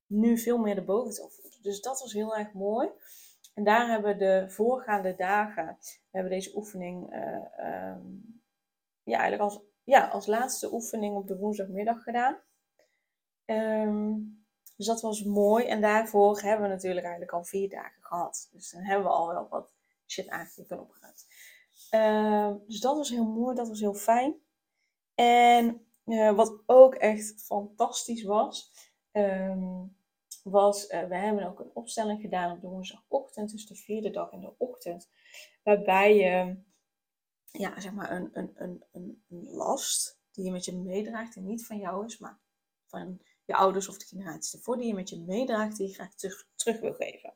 nu 0.07 0.39
veel 0.39 0.59
meer 0.59 0.75
de 0.75 0.85
boventoon 0.85 1.31
voelt. 1.31 1.63
Dus 1.63 1.81
dat 1.81 2.01
was 2.01 2.13
heel 2.13 2.37
erg 2.37 2.53
mooi. 2.53 2.89
En 3.55 3.65
daar 3.65 3.89
hebben 3.89 4.19
de 4.19 4.45
voorgaande 4.49 5.15
dagen, 5.15 5.77
we 5.81 6.09
hebben 6.11 6.33
deze 6.33 6.57
oefening 6.57 7.15
uh, 7.15 7.91
um, 7.95 8.43
ja, 9.03 9.19
eigenlijk 9.19 9.43
als, 9.43 9.61
ja, 9.85 10.09
als 10.09 10.27
laatste 10.27 10.73
oefening 10.73 11.17
op 11.17 11.27
de 11.27 11.39
woensdagmiddag 11.39 12.03
gedaan. 12.03 12.39
Um, 13.45 14.47
dus 14.77 14.87
dat 14.87 15.01
was 15.01 15.25
mooi. 15.25 15.67
En 15.67 15.81
daarvoor 15.81 16.41
hebben 16.41 16.63
we 16.69 16.75
natuurlijk 16.75 17.05
eigenlijk 17.05 17.35
al 17.35 17.45
vier 17.45 17.69
dagen 17.69 18.03
gehad. 18.03 18.49
Dus 18.53 18.71
dan 18.71 18.83
hebben 18.83 19.07
we 19.07 19.13
al 19.13 19.29
wel 19.29 19.49
wat 19.49 19.75
shit 20.07 20.27
en 20.27 20.81
opgeruimd. 20.81 21.27
Uh, 21.95 22.53
dus 22.67 22.81
dat 22.81 22.97
was 22.97 23.11
heel 23.11 23.25
mooi, 23.25 23.55
dat 23.57 23.69
was 23.69 23.81
heel 23.81 23.95
fijn. 23.95 24.35
En 25.15 25.87
uh, 26.05 26.31
wat 26.31 26.63
ook 26.67 26.95
echt 26.95 27.45
fantastisch 27.45 28.23
was, 28.23 28.73
um, 29.13 29.97
was, 30.43 30.91
uh, 30.91 31.05
we 31.05 31.17
hebben 31.17 31.47
ook 31.47 31.61
een 31.61 31.71
opstelling 31.75 32.21
gedaan 32.21 32.53
op 32.53 32.61
de 32.61 32.69
woensdagochtend, 32.69 33.51
dus 33.51 33.67
de 33.67 33.75
vierde 33.75 34.11
dag 34.11 34.33
in 34.33 34.41
de 34.41 34.55
ochtend, 34.59 35.11
waarbij 35.63 36.17
je, 36.17 36.57
ja, 37.51 37.81
zeg 37.81 37.93
maar, 37.93 38.11
een, 38.11 38.31
een, 38.33 38.53
een, 38.55 38.85
een, 38.93 39.23
last 39.51 40.21
die 40.33 40.45
je 40.45 40.51
met 40.51 40.65
je 40.65 40.77
meedraagt 40.77 41.37
en 41.37 41.45
niet 41.45 41.67
van 41.67 41.79
jou 41.79 42.05
is, 42.05 42.19
maar 42.19 42.41
van 42.87 43.21
je 43.45 43.55
ouders 43.55 43.89
of 43.89 43.99
de 43.99 44.05
generaties 44.05 44.55
ervoor, 44.55 44.77
die 44.77 44.87
je 44.87 44.95
met 44.95 45.09
je 45.09 45.21
meedraagt, 45.21 45.77
die 45.77 45.89
je 45.89 45.95
graag 45.95 46.15
terug, 46.15 46.49
terug 46.55 46.81
wil 46.81 46.95
geven. 46.95 47.35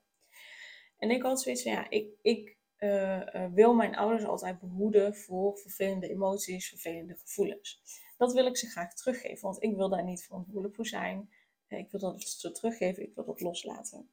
En 0.98 1.10
ik 1.10 1.22
had 1.22 1.40
zoiets 1.40 1.62
van, 1.62 1.72
ja, 1.72 1.90
ik, 1.90 2.08
ik 2.22 2.56
uh, 2.78 3.20
uh, 3.34 3.46
wil 3.52 3.75
mijn 3.75 3.96
ouders 3.96 4.25
altijd 4.25 4.60
behoeden 4.60 5.16
voor 5.16 5.58
vervelende 5.58 6.08
emoties, 6.08 6.68
vervelende 6.68 7.16
gevoelens. 7.16 7.82
Dat 8.16 8.32
wil 8.32 8.46
ik 8.46 8.56
ze 8.56 8.66
graag 8.66 8.94
teruggeven, 8.94 9.42
want 9.42 9.62
ik 9.62 9.76
wil 9.76 9.88
daar 9.88 10.04
niet 10.04 10.25
verantwoordelijk 10.25 10.75
voor 10.75 10.86
zijn. 10.86 11.30
Ik 11.78 11.90
wil 11.90 12.00
dat 12.00 12.23
ze 12.23 12.52
teruggeven, 12.52 13.02
ik 13.02 13.14
wil 13.14 13.25
dat 13.25 13.40
loslaten. 13.40 14.11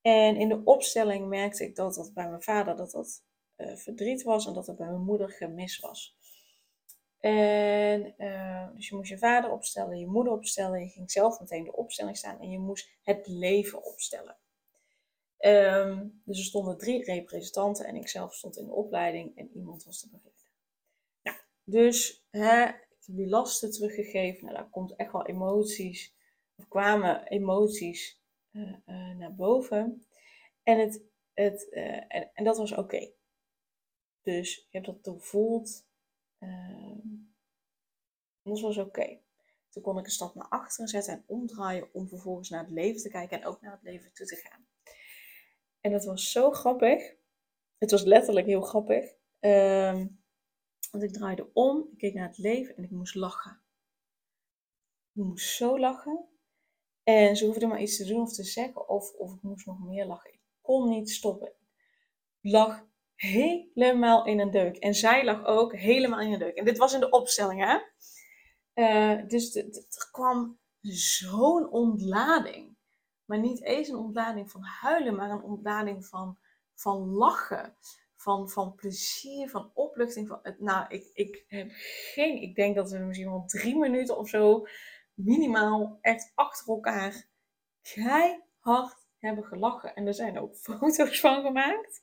En 0.00 0.36
in 0.36 0.48
de 0.48 0.60
opstelling 0.64 1.28
merkte 1.28 1.64
ik 1.64 1.76
dat 1.76 1.94
dat 1.94 2.14
bij 2.14 2.28
mijn 2.28 2.42
vader 2.42 2.76
dat 2.76 2.90
dat 2.90 3.24
uh, 3.56 3.76
verdriet 3.76 4.22
was 4.22 4.46
en 4.46 4.52
dat 4.52 4.66
het 4.66 4.76
bij 4.76 4.86
mijn 4.86 5.04
moeder 5.04 5.30
gemis 5.30 5.78
was. 5.78 6.16
En 7.18 8.14
uh, 8.18 8.68
dus 8.74 8.88
je 8.88 8.96
moest 8.96 9.08
je 9.08 9.18
vader 9.18 9.50
opstellen, 9.50 9.98
je 9.98 10.06
moeder 10.06 10.32
opstellen, 10.32 10.80
je 10.80 10.88
ging 10.88 11.10
zelf 11.10 11.40
meteen 11.40 11.64
de 11.64 11.76
opstelling 11.76 12.16
staan 12.16 12.40
en 12.40 12.50
je 12.50 12.58
moest 12.58 12.88
het 13.02 13.26
leven 13.26 13.84
opstellen. 13.84 14.36
Um, 15.38 16.22
dus 16.24 16.38
er 16.38 16.44
stonden 16.44 16.78
drie 16.78 17.04
representanten 17.04 17.86
en 17.86 17.96
ik 17.96 18.08
zelf 18.08 18.34
stond 18.34 18.56
in 18.56 18.64
de 18.64 18.72
opleiding 18.72 19.36
en 19.36 19.50
iemand 19.54 19.84
was 19.84 20.00
de 20.00 20.08
begeleider. 20.08 20.50
Nou, 21.22 21.36
dus 21.64 22.26
hè, 22.30 22.62
ik 22.64 23.04
heb 23.06 23.16
die 23.16 23.28
lasten 23.28 23.70
teruggegeven. 23.70 24.44
Nou, 24.44 24.56
daar 24.56 24.70
komt 24.70 24.96
echt 24.96 25.12
wel 25.12 25.26
emoties 25.26 26.14
er 26.56 26.68
kwamen 26.68 27.26
emoties 27.26 28.22
uh, 28.52 28.76
uh, 28.86 29.16
naar 29.16 29.34
boven. 29.34 30.06
En, 30.62 30.78
het, 30.78 31.02
het, 31.32 31.66
uh, 31.70 32.14
en, 32.32 32.44
dat 32.44 32.56
was 32.56 32.72
oké. 32.72 33.12
Dus 34.22 34.58
ik 34.58 34.72
heb 34.72 34.84
dat 34.84 35.04
doorvoeld. 35.04 35.86
Ehm, 36.38 36.98
dat 38.42 38.60
was 38.60 38.78
oké. 38.78 39.18
Toen 39.68 39.82
kon 39.82 39.98
ik 39.98 40.04
een 40.04 40.10
stap 40.10 40.34
naar 40.34 40.48
achteren 40.48 40.88
zetten 40.88 41.12
en 41.12 41.24
omdraaien 41.26 41.94
om 41.94 42.08
vervolgens 42.08 42.48
naar 42.48 42.64
het 42.64 42.70
leven 42.70 43.00
te 43.00 43.10
kijken 43.10 43.40
en 43.40 43.46
ook 43.46 43.60
naar 43.60 43.72
het 43.72 43.82
leven 43.82 44.12
toe 44.12 44.26
te 44.26 44.36
gaan. 44.36 44.66
En 45.80 45.92
dat 45.92 46.04
was 46.04 46.30
zo 46.30 46.50
grappig. 46.50 47.14
Het 47.78 47.90
was 47.90 48.02
letterlijk 48.02 48.46
heel 48.46 48.62
grappig. 48.62 49.14
Um, 49.40 50.22
want 50.90 51.04
ik 51.04 51.12
draaide 51.12 51.50
om, 51.52 51.88
ik 51.92 51.98
keek 51.98 52.14
naar 52.14 52.28
het 52.28 52.38
leven 52.38 52.76
en 52.76 52.84
ik 52.84 52.90
moest 52.90 53.14
lachen. 53.14 53.60
Ik 55.12 55.24
moest 55.24 55.56
zo 55.56 55.78
lachen. 55.78 56.28
En 57.04 57.36
ze 57.36 57.46
hoefde 57.46 57.66
maar 57.66 57.80
iets 57.80 57.96
te 57.96 58.04
doen 58.04 58.20
of 58.20 58.32
te 58.32 58.44
zeggen 58.44 58.88
of, 58.88 59.12
of 59.12 59.34
ik 59.34 59.42
moest 59.42 59.66
nog 59.66 59.78
meer 59.80 60.06
lachen. 60.06 60.32
Ik 60.32 60.40
kon 60.60 60.88
niet 60.88 61.10
stoppen. 61.10 61.52
Ik 62.40 62.50
lag 62.50 62.86
helemaal 63.14 64.26
in 64.26 64.40
een 64.40 64.50
deuk. 64.50 64.76
En 64.76 64.94
zij 64.94 65.24
lag 65.24 65.44
ook 65.44 65.76
helemaal 65.76 66.20
in 66.20 66.32
een 66.32 66.38
deuk. 66.38 66.56
En 66.56 66.64
dit 66.64 66.78
was 66.78 66.94
in 66.94 67.00
de 67.00 67.10
opstelling, 67.10 67.64
hè? 67.64 67.78
Uh, 68.74 69.28
dus 69.28 69.54
er 69.56 70.08
kwam 70.10 70.58
zo'n 70.80 71.70
ontlading. 71.70 72.76
Maar 73.24 73.38
niet 73.38 73.62
eens 73.62 73.88
een 73.88 73.96
ontlading 73.96 74.50
van 74.50 74.62
huilen, 74.62 75.14
maar 75.14 75.30
een 75.30 75.42
ontlading 75.42 76.06
van, 76.06 76.38
van 76.74 77.08
lachen. 77.08 77.76
Van, 78.16 78.48
van 78.48 78.74
plezier, 78.74 79.50
van 79.50 79.70
opluchting. 79.74 80.28
Van, 80.28 80.40
nou, 80.58 80.86
ik, 80.88 81.10
ik 81.12 81.44
heb 81.48 81.70
geen... 82.14 82.42
Ik 82.42 82.54
denk 82.54 82.74
dat 82.74 82.90
we 82.90 82.98
misschien 82.98 83.30
wel 83.30 83.44
drie 83.46 83.76
minuten 83.76 84.18
of 84.18 84.28
zo 84.28 84.66
minimaal 85.14 85.98
echt 86.00 86.32
achter 86.34 86.68
elkaar 86.68 87.26
keihard 87.82 89.06
hebben 89.18 89.44
gelachen. 89.44 89.94
En 89.94 90.06
er 90.06 90.14
zijn 90.14 90.38
ook 90.38 90.56
foto's 90.64 91.20
van 91.20 91.42
gemaakt. 91.42 92.02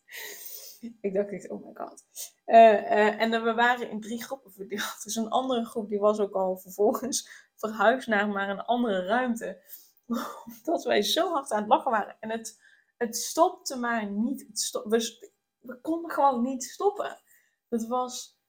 Ik 1.02 1.14
dacht 1.14 1.32
echt, 1.32 1.50
oh 1.50 1.66
my 1.66 1.72
god. 1.74 2.04
Uh, 2.46 2.56
uh, 2.56 3.22
en 3.22 3.44
we 3.44 3.54
waren 3.54 3.90
in 3.90 4.02
drie 4.02 4.24
groepen 4.24 4.52
verdeeld. 4.52 5.04
Dus 5.04 5.16
een 5.16 5.30
andere 5.30 5.66
groep 5.66 5.90
die 5.90 6.00
was 6.00 6.20
ook 6.20 6.34
al 6.34 6.58
vervolgens 6.58 7.50
verhuisd 7.56 8.08
naar 8.08 8.28
maar 8.28 8.50
een 8.50 8.62
andere 8.62 9.06
ruimte. 9.06 9.62
Omdat 10.46 10.84
wij 10.84 11.02
zo 11.02 11.32
hard 11.32 11.52
aan 11.52 11.60
het 11.60 11.70
lachen 11.70 11.92
waren. 11.92 12.18
En 12.20 12.30
het, 12.30 12.62
het 12.98 13.18
stopte 13.18 13.78
maar 13.78 14.12
niet. 14.12 14.70
We, 14.84 15.30
we 15.60 15.82
konden 15.82 16.12
gewoon 16.12 16.42
niet 16.42 16.64
stoppen. 16.64 17.22
Het 17.70 17.88
was 17.88 18.40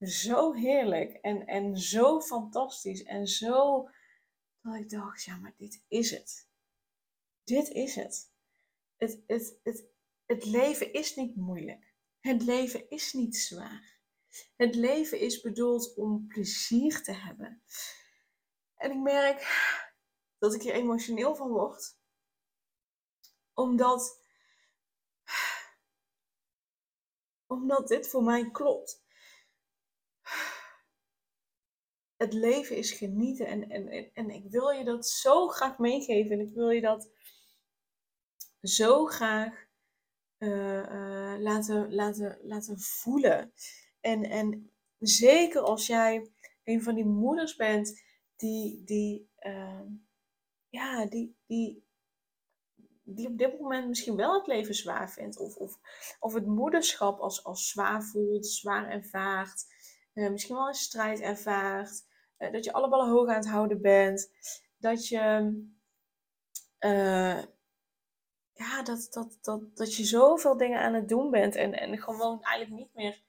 zo 0.00 0.52
heerlijk 0.52 1.12
en, 1.12 1.46
en 1.46 1.76
zo 1.76 2.20
fantastisch 2.20 3.02
en 3.02 3.26
zo 3.26 3.88
dat 4.62 4.74
ik 4.74 4.90
dacht, 4.90 5.24
ja, 5.24 5.36
maar 5.36 5.54
dit 5.56 5.84
is 5.88 6.10
het. 6.10 6.48
Dit 7.44 7.68
is 7.68 7.94
het. 7.94 8.32
Het, 8.96 9.22
het, 9.26 9.58
het, 9.62 9.84
het 10.26 10.44
leven 10.44 10.92
is 10.92 11.16
niet 11.16 11.36
moeilijk. 11.36 11.94
Het 12.20 12.42
leven 12.42 12.90
is 12.90 13.12
niet 13.12 13.36
zwaar. 13.36 13.98
Het 14.56 14.74
leven 14.74 15.20
is 15.20 15.40
bedoeld 15.40 15.94
om 15.94 16.26
plezier 16.26 17.02
te 17.02 17.12
hebben. 17.12 17.62
En 18.74 18.90
ik 18.90 18.98
merk 18.98 19.40
dat 20.38 20.54
ik 20.54 20.62
hier 20.62 20.72
emotioneel 20.72 21.34
van 21.36 21.48
word. 21.48 21.98
Omdat, 23.54 24.24
omdat 27.46 27.88
dit 27.88 28.08
voor 28.08 28.22
mij 28.22 28.50
klopt. 28.50 29.02
Het 32.20 32.32
leven 32.32 32.76
is 32.76 32.92
genieten 32.92 33.46
en, 33.46 33.70
en, 33.70 34.10
en 34.12 34.30
ik 34.30 34.44
wil 34.50 34.68
je 34.68 34.84
dat 34.84 35.06
zo 35.06 35.48
graag 35.48 35.78
meegeven. 35.78 36.30
En 36.30 36.40
ik 36.40 36.54
wil 36.54 36.70
je 36.70 36.80
dat 36.80 37.10
zo 38.62 39.06
graag 39.06 39.66
uh, 40.38 40.82
uh, 40.82 41.34
laten, 41.38 41.94
laten, 41.94 42.38
laten 42.42 42.80
voelen. 42.80 43.52
En, 44.00 44.24
en 44.24 44.70
zeker 44.98 45.60
als 45.60 45.86
jij 45.86 46.30
een 46.64 46.82
van 46.82 46.94
die 46.94 47.04
moeders 47.04 47.56
bent 47.56 48.02
die, 48.36 48.84
die, 48.84 49.30
uh, 49.40 49.86
ja, 50.68 51.06
die, 51.06 51.36
die, 51.46 51.84
die 53.02 53.28
op 53.28 53.38
dit 53.38 53.60
moment 53.60 53.88
misschien 53.88 54.16
wel 54.16 54.34
het 54.34 54.46
leven 54.46 54.74
zwaar 54.74 55.10
vindt. 55.10 55.38
Of, 55.38 55.56
of, 55.56 55.78
of 56.18 56.34
het 56.34 56.46
moederschap 56.46 57.20
als, 57.20 57.44
als 57.44 57.68
zwaar 57.68 58.02
voelt, 58.02 58.46
zwaar 58.46 58.88
ervaart. 58.88 59.64
Uh, 60.14 60.30
misschien 60.30 60.56
wel 60.56 60.68
een 60.68 60.74
strijd 60.74 61.20
ervaart. 61.20 62.08
Uh, 62.40 62.52
dat 62.52 62.64
je 62.64 62.72
alle 62.72 62.88
ballen 62.88 63.08
hoog 63.08 63.28
aan 63.28 63.34
het 63.34 63.48
houden 63.48 63.80
bent. 63.80 64.30
Dat 64.78 65.08
je 65.08 65.18
ja, 68.60 68.82
dat, 68.82 69.06
dat, 69.10 69.38
dat, 69.40 69.76
dat 69.76 69.94
je 69.94 70.04
zoveel 70.04 70.56
dingen 70.56 70.80
aan 70.80 70.94
het 70.94 71.08
doen 71.08 71.30
bent 71.30 71.54
en, 71.54 71.72
en 71.72 71.98
gewoon 71.98 72.42
eigenlijk 72.42 72.82
niet 72.82 72.94
meer 72.94 73.22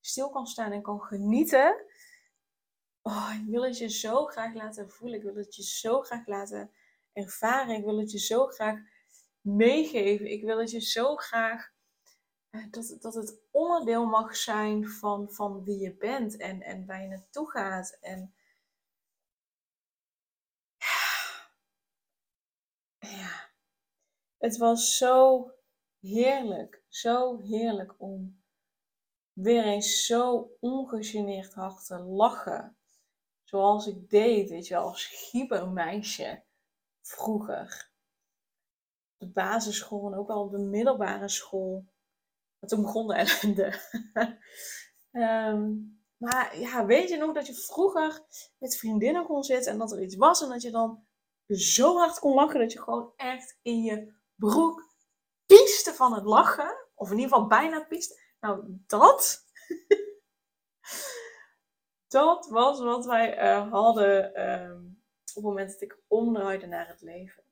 stil 0.00 0.30
kan 0.30 0.46
staan 0.46 0.72
en 0.72 0.82
kan 0.82 1.00
genieten. 1.00 1.84
Oh, 3.02 3.34
ik 3.40 3.46
wil 3.46 3.64
het 3.64 3.78
je 3.78 3.88
zo 3.88 4.24
graag 4.24 4.54
laten 4.54 4.90
voelen. 4.90 5.18
Ik 5.18 5.24
wil 5.24 5.36
het 5.36 5.54
je 5.54 5.62
zo 5.62 6.00
graag 6.00 6.26
laten 6.26 6.70
ervaren. 7.12 7.76
Ik 7.76 7.84
wil 7.84 7.98
het 7.98 8.10
je 8.10 8.18
zo 8.18 8.46
graag 8.46 8.78
meegeven. 9.40 10.30
Ik 10.30 10.44
wil 10.44 10.58
het 10.58 10.70
je 10.70 10.80
zo 10.80 11.16
graag 11.16 11.60
eh, 11.62 11.73
dat, 12.70 12.96
dat 13.00 13.14
het 13.14 13.40
onderdeel 13.50 14.06
mag 14.06 14.36
zijn 14.36 14.88
van, 14.88 15.30
van 15.30 15.64
wie 15.64 15.78
je 15.78 15.94
bent 15.94 16.36
en, 16.36 16.62
en 16.62 16.86
waar 16.86 17.02
je 17.02 17.08
naartoe 17.08 17.50
gaat. 17.50 17.98
En 18.00 18.34
ja, 22.98 23.50
het 24.38 24.56
was 24.56 24.96
zo 24.96 25.50
heerlijk, 26.00 26.82
zo 26.88 27.40
heerlijk 27.40 27.94
om 27.98 28.42
weer 29.32 29.64
eens 29.64 30.06
zo 30.06 30.50
ongegeneerd 30.60 31.54
hard 31.54 31.86
te 31.86 31.98
lachen. 31.98 32.76
Zoals 33.44 33.86
ik 33.86 34.10
deed, 34.10 34.50
weet 34.50 34.66
je, 34.66 34.76
als 34.76 35.06
giebermeisje 35.06 36.42
vroeger. 37.00 37.92
De 39.16 39.26
basisschool 39.26 40.12
en 40.12 40.18
ook 40.18 40.30
al 40.30 40.42
op 40.42 40.50
de 40.50 40.58
middelbare 40.58 41.28
school. 41.28 41.84
Toen 42.66 42.82
begon 42.82 43.06
de 43.06 43.14
ellende. 43.14 43.80
um, 45.12 45.98
maar 46.24 46.58
ja, 46.58 46.86
weet 46.86 47.08
je 47.08 47.16
nog 47.16 47.34
dat 47.34 47.46
je 47.46 47.54
vroeger 47.54 48.22
met 48.58 48.76
vriendinnen 48.76 49.26
kon 49.26 49.44
zitten 49.44 49.72
en 49.72 49.78
dat 49.78 49.92
er 49.92 50.02
iets 50.02 50.16
was 50.16 50.42
en 50.42 50.48
dat 50.48 50.62
je 50.62 50.70
dan 50.70 51.06
zo 51.48 51.96
hard 51.96 52.18
kon 52.18 52.34
lachen 52.34 52.60
dat 52.60 52.72
je 52.72 52.82
gewoon 52.82 53.12
echt 53.16 53.58
in 53.62 53.82
je 53.82 54.14
broek 54.34 54.92
pieste 55.46 55.94
van 55.94 56.14
het 56.14 56.24
lachen. 56.24 56.82
Of 56.94 57.10
in 57.10 57.18
ieder 57.18 57.32
geval 57.32 57.46
bijna 57.46 57.84
piest. 57.84 58.20
Nou, 58.40 58.64
dat. 58.86 59.44
dat 62.08 62.46
was 62.46 62.80
wat 62.80 63.04
wij 63.04 63.42
uh, 63.42 63.70
hadden 63.70 64.40
um, 64.50 65.02
op 65.20 65.34
het 65.34 65.44
moment 65.44 65.72
dat 65.72 65.80
ik 65.80 65.98
omdraaide 66.06 66.66
naar 66.66 66.88
het 66.88 67.00
leven. 67.00 67.43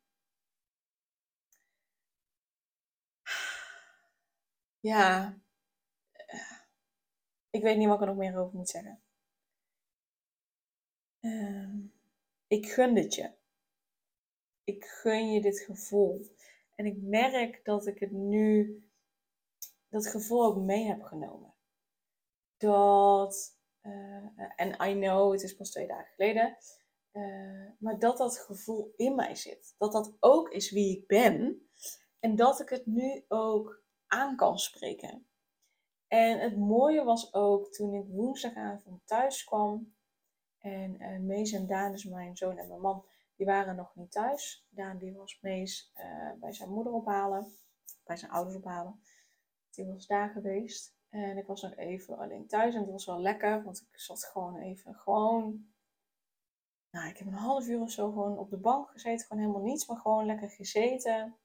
Ja. 4.83 5.39
Ik 7.51 7.63
weet 7.63 7.77
niet 7.77 7.87
wat 7.87 7.95
ik 7.95 8.01
er 8.01 8.07
nog 8.07 8.17
meer 8.17 8.39
over 8.39 8.57
moet 8.57 8.69
zeggen. 8.69 9.03
Uh, 11.21 11.75
ik 12.47 12.67
gun 12.67 12.97
het 12.97 13.15
je. 13.15 13.33
Ik 14.65 14.85
gun 14.85 15.33
je 15.33 15.41
dit 15.41 15.61
gevoel. 15.61 16.37
En 16.75 16.87
ik 16.87 16.97
merk 17.01 17.65
dat 17.65 17.87
ik 17.87 17.99
het 17.99 18.11
nu, 18.11 18.83
dat 19.89 20.07
gevoel 20.07 20.45
ook 20.45 20.57
mee 20.57 20.87
heb 20.87 21.03
genomen. 21.03 21.55
Dat, 22.57 23.59
uh, 23.83 24.51
en 24.57 24.89
I 24.89 24.93
know, 24.95 25.33
het 25.33 25.43
is 25.43 25.57
pas 25.57 25.71
twee 25.71 25.87
dagen 25.87 26.15
geleden, 26.15 26.57
uh, 27.13 27.71
maar 27.79 27.99
dat 27.99 28.17
dat 28.17 28.39
gevoel 28.39 28.93
in 28.97 29.15
mij 29.15 29.35
zit. 29.35 29.75
Dat 29.79 29.93
dat 29.93 30.17
ook 30.21 30.49
is 30.49 30.71
wie 30.71 30.99
ik 30.99 31.07
ben. 31.07 31.67
En 32.21 32.37
dat 32.37 32.61
ik 32.61 32.69
het 32.69 32.87
nu 32.87 33.25
ook 33.29 33.82
aan 34.13 34.37
kan 34.37 34.59
spreken. 34.59 35.27
En 36.07 36.39
het 36.39 36.57
mooie 36.57 37.05
was 37.05 37.35
ook 37.35 37.73
toen 37.73 37.95
ik 37.95 38.07
woensdagavond 38.07 39.07
thuis 39.07 39.45
kwam. 39.45 39.95
En 40.59 41.03
uh, 41.03 41.19
Mees 41.19 41.53
en 41.53 41.67
Daan, 41.67 41.93
dus 41.93 42.05
mijn 42.05 42.37
zoon 42.37 42.59
en 42.59 42.69
mijn 42.69 42.81
man, 42.81 43.07
die 43.37 43.47
waren 43.47 43.77
nog 43.77 43.95
niet 43.95 44.13
thuis. 44.13 44.67
Daan 44.71 44.99
die 44.99 45.15
was 45.15 45.41
Mees 45.41 45.93
uh, 45.95 46.33
bij 46.41 46.53
zijn 46.53 46.71
moeder 46.71 46.93
ophalen. 46.93 47.57
Bij 48.05 48.17
zijn 48.17 48.31
ouders 48.31 48.57
ophalen. 48.57 49.03
Die 49.71 49.87
was 49.87 50.07
daar 50.07 50.31
geweest. 50.31 50.97
En 51.09 51.37
ik 51.37 51.47
was 51.47 51.63
nog 51.63 51.77
even 51.77 52.19
alleen 52.19 52.47
thuis. 52.47 52.75
En 52.75 52.81
het 52.81 52.91
was 52.91 53.07
wel 53.07 53.21
lekker. 53.21 53.63
Want 53.63 53.81
ik 53.81 54.01
zat 54.01 54.25
gewoon 54.25 54.57
even 54.57 54.95
gewoon... 54.95 55.71
Nou, 56.91 57.09
ik 57.09 57.17
heb 57.17 57.27
een 57.27 57.33
half 57.33 57.67
uur 57.67 57.81
of 57.81 57.91
zo 57.91 58.11
gewoon 58.11 58.39
op 58.39 58.51
de 58.51 58.59
bank 58.59 58.91
gezeten. 58.91 59.27
Gewoon 59.27 59.43
helemaal 59.43 59.65
niets. 59.65 59.87
Maar 59.87 59.97
gewoon 59.97 60.27
lekker 60.27 60.51
gezeten. 60.51 61.37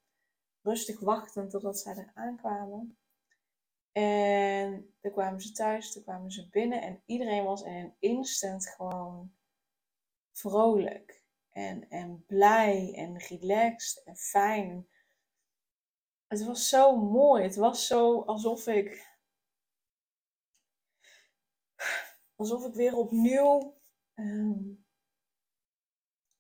Rustig 0.68 1.00
wachtend 1.00 1.50
totdat 1.50 1.80
zij 1.80 1.96
er 1.96 2.12
aankwamen. 2.14 2.98
En 3.92 4.96
toen 5.02 5.12
kwamen 5.12 5.42
ze 5.42 5.52
thuis. 5.52 5.92
Toen 5.92 6.04
kwamen 6.04 6.32
ze 6.32 6.50
binnen. 6.50 6.82
En 6.82 7.02
iedereen 7.06 7.44
was 7.44 7.62
in 7.62 7.74
een 7.74 7.96
instant 8.00 8.68
gewoon 8.68 9.34
vrolijk 10.32 11.24
en, 11.50 11.90
en 11.90 12.26
blij 12.26 12.94
en 12.96 13.18
relaxed 13.18 14.04
en 14.04 14.16
fijn. 14.16 14.88
Het 16.28 16.46
was 16.46 16.70
zo 16.70 16.96
mooi. 16.96 17.44
Het 17.44 17.56
was 17.56 17.88
zo 17.88 18.22
alsof 18.22 18.68
ik. 18.68 19.16
Alsof 22.36 22.66
ik 22.66 22.74
weer 22.74 22.96
opnieuw 22.96 23.80
um, 24.16 24.86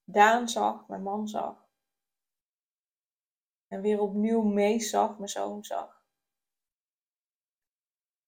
Daan 0.03 0.49
zag, 0.49 0.87
mijn 0.87 1.03
man 1.03 1.27
zag. 1.27 1.66
En 3.67 3.82
weer 3.82 3.99
opnieuw 3.99 4.41
Mees 4.41 4.89
zag, 4.89 5.17
mijn 5.17 5.30
zoon 5.30 5.63
zag. 5.63 6.03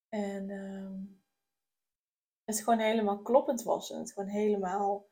En 0.10 0.49
um, 0.49 1.21
het 2.43 2.63
gewoon 2.63 2.80
helemaal 2.80 3.21
kloppend 3.21 3.63
was. 3.63 3.91
En 3.91 3.99
het 3.99 4.12
gewoon 4.12 4.30
helemaal 4.30 5.08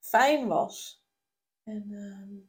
fijn 0.00 0.48
was. 0.48 1.04
En 1.62 1.90
uh, 1.90 2.42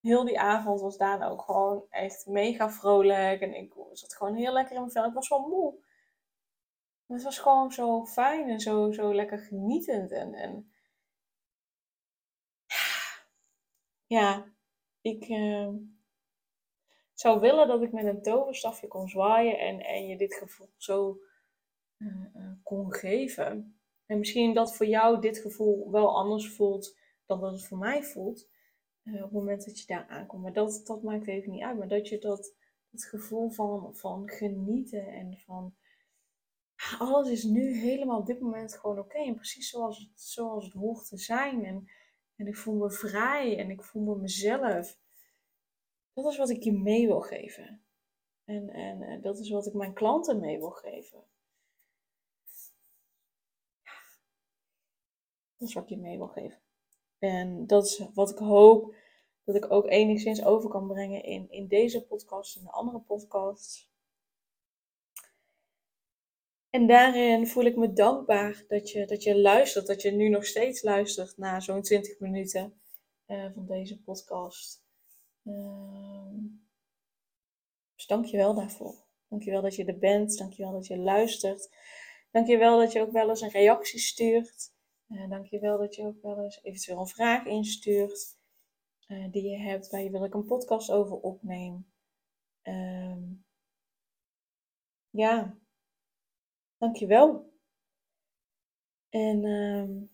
heel 0.00 0.24
die 0.24 0.40
avond 0.40 0.80
was 0.80 0.96
Daan 0.96 1.22
ook 1.22 1.42
gewoon 1.42 1.86
echt 1.90 2.26
mega 2.26 2.70
vrolijk. 2.70 3.40
En 3.40 3.54
ik 3.54 3.74
zat 3.92 4.14
gewoon 4.14 4.34
heel 4.34 4.52
lekker 4.52 4.74
in 4.74 4.80
mijn 4.80 4.92
vel. 4.92 5.04
Ik 5.04 5.14
was 5.14 5.28
wel 5.28 5.48
moe. 5.48 5.74
Maar 7.06 7.16
het 7.16 7.26
was 7.26 7.38
gewoon 7.38 7.72
zo 7.72 8.04
fijn 8.04 8.48
en 8.48 8.60
zo, 8.60 8.92
zo 8.92 9.14
lekker 9.14 9.38
genietend. 9.38 10.10
En, 10.10 10.34
en 10.34 10.73
ja, 14.06 14.52
ik 15.00 15.28
uh, 15.28 15.68
zou 17.12 17.40
willen 17.40 17.68
dat 17.68 17.82
ik 17.82 17.92
met 17.92 18.04
een 18.04 18.22
toverstafje 18.22 18.88
kon 18.88 19.08
zwaaien 19.08 19.58
en, 19.58 19.80
en 19.80 20.06
je 20.06 20.16
dit 20.16 20.34
gevoel 20.34 20.70
zo 20.76 21.18
uh, 21.98 22.52
kon 22.62 22.92
geven. 22.92 23.78
En 24.06 24.18
misschien 24.18 24.54
dat 24.54 24.76
voor 24.76 24.86
jou 24.86 25.20
dit 25.20 25.38
gevoel 25.38 25.90
wel 25.90 26.16
anders 26.16 26.54
voelt 26.54 26.98
dan 27.26 27.40
dat 27.40 27.52
het 27.52 27.64
voor 27.64 27.78
mij 27.78 28.02
voelt. 28.02 28.48
Uh, 29.04 29.14
op 29.14 29.22
het 29.22 29.32
moment 29.32 29.64
dat 29.64 29.80
je 29.80 29.86
daar 29.86 30.06
aankomt. 30.06 30.42
Maar 30.42 30.52
dat, 30.52 30.80
dat 30.84 31.02
maakt 31.02 31.26
even 31.26 31.50
niet 31.50 31.62
uit. 31.62 31.78
Maar 31.78 31.88
dat 31.88 32.08
je 32.08 32.18
dat, 32.18 32.54
dat 32.90 33.04
gevoel 33.04 33.50
van, 33.50 33.96
van 33.96 34.28
genieten 34.28 35.06
en 35.06 35.38
van 35.38 35.74
alles 36.98 37.30
is 37.30 37.44
nu 37.44 37.76
helemaal 37.76 38.18
op 38.18 38.26
dit 38.26 38.40
moment 38.40 38.76
gewoon 38.76 38.98
oké. 38.98 39.18
En 39.18 39.34
precies 39.34 39.70
zoals 39.70 39.98
het, 39.98 40.20
zoals 40.20 40.64
het 40.64 40.72
hoort 40.72 41.08
te 41.08 41.18
zijn. 41.18 41.64
En, 41.64 41.88
en 42.36 42.46
ik 42.46 42.56
voel 42.56 42.74
me 42.74 42.90
vrij 42.90 43.58
en 43.58 43.70
ik 43.70 43.82
voel 43.82 44.02
me 44.02 44.16
mezelf. 44.16 44.98
Dat 46.12 46.26
is 46.26 46.36
wat 46.36 46.50
ik 46.50 46.62
je 46.62 46.72
mee 46.72 47.06
wil 47.06 47.20
geven. 47.20 47.84
En, 48.44 48.68
en, 48.68 49.20
dat 49.20 49.38
is 49.38 49.50
wat 49.50 49.66
ik 49.66 49.74
mijn 49.74 49.92
klanten 49.92 50.40
mee 50.40 50.58
wil 50.58 50.70
geven. 50.70 51.24
Dat 55.56 55.68
is 55.68 55.74
wat 55.74 55.82
ik 55.82 55.88
je 55.88 55.96
mee 55.96 56.16
wil 56.16 56.28
geven. 56.28 56.60
En 57.18 57.66
dat 57.66 57.84
is 57.84 58.08
wat 58.14 58.30
ik 58.30 58.38
hoop 58.38 58.94
dat 59.44 59.54
ik 59.54 59.70
ook 59.70 59.86
enigszins 59.86 60.44
over 60.44 60.70
kan 60.70 60.86
brengen 60.86 61.22
in, 61.22 61.50
in 61.50 61.66
deze 61.68 62.06
podcast 62.06 62.56
en 62.56 62.62
de 62.62 62.70
andere 62.70 62.98
podcasts. 63.00 63.92
En 66.74 66.86
daarin 66.86 67.46
voel 67.46 67.64
ik 67.64 67.76
me 67.76 67.92
dankbaar 67.92 68.64
dat 68.68 68.90
je, 68.90 69.06
dat 69.06 69.22
je 69.22 69.40
luistert, 69.40 69.86
dat 69.86 70.02
je 70.02 70.10
nu 70.10 70.28
nog 70.28 70.46
steeds 70.46 70.82
luistert 70.82 71.36
na 71.36 71.60
zo'n 71.60 71.82
20 71.82 72.18
minuten 72.18 72.80
uh, 73.26 73.52
van 73.54 73.66
deze 73.66 74.02
podcast. 74.02 74.84
Uh, 75.44 76.34
dus 77.94 78.06
dank 78.06 78.24
je 78.24 78.36
wel 78.36 78.54
daarvoor. 78.54 79.04
Dank 79.28 79.42
je 79.42 79.50
wel 79.50 79.62
dat 79.62 79.74
je 79.74 79.84
er 79.84 79.98
bent. 79.98 80.38
Dank 80.38 80.52
je 80.52 80.62
wel 80.62 80.72
dat 80.72 80.86
je 80.86 80.98
luistert. 80.98 81.68
Dank 82.30 82.46
je 82.46 82.58
wel 82.58 82.78
dat 82.78 82.92
je 82.92 83.00
ook 83.00 83.12
wel 83.12 83.28
eens 83.28 83.40
een 83.40 83.50
reactie 83.50 84.00
stuurt. 84.00 84.72
Uh, 85.08 85.30
dank 85.30 85.46
je 85.46 85.58
wel 85.58 85.78
dat 85.78 85.94
je 85.94 86.02
ook 86.02 86.22
wel 86.22 86.44
eens 86.44 86.62
eventueel 86.62 86.98
een 86.98 87.06
vraag 87.06 87.46
instuurt 87.46 88.38
uh, 89.08 89.30
die 89.30 89.50
je 89.50 89.58
hebt 89.58 89.90
waar 89.90 90.02
je 90.02 90.10
wil 90.10 90.24
ik 90.24 90.34
een 90.34 90.46
podcast 90.46 90.90
over 90.90 91.16
opneem. 91.16 91.86
Um, 92.62 93.44
ja, 95.10 95.58
dankjewel. 96.84 97.52
En 99.08 99.44
um, 99.44 100.10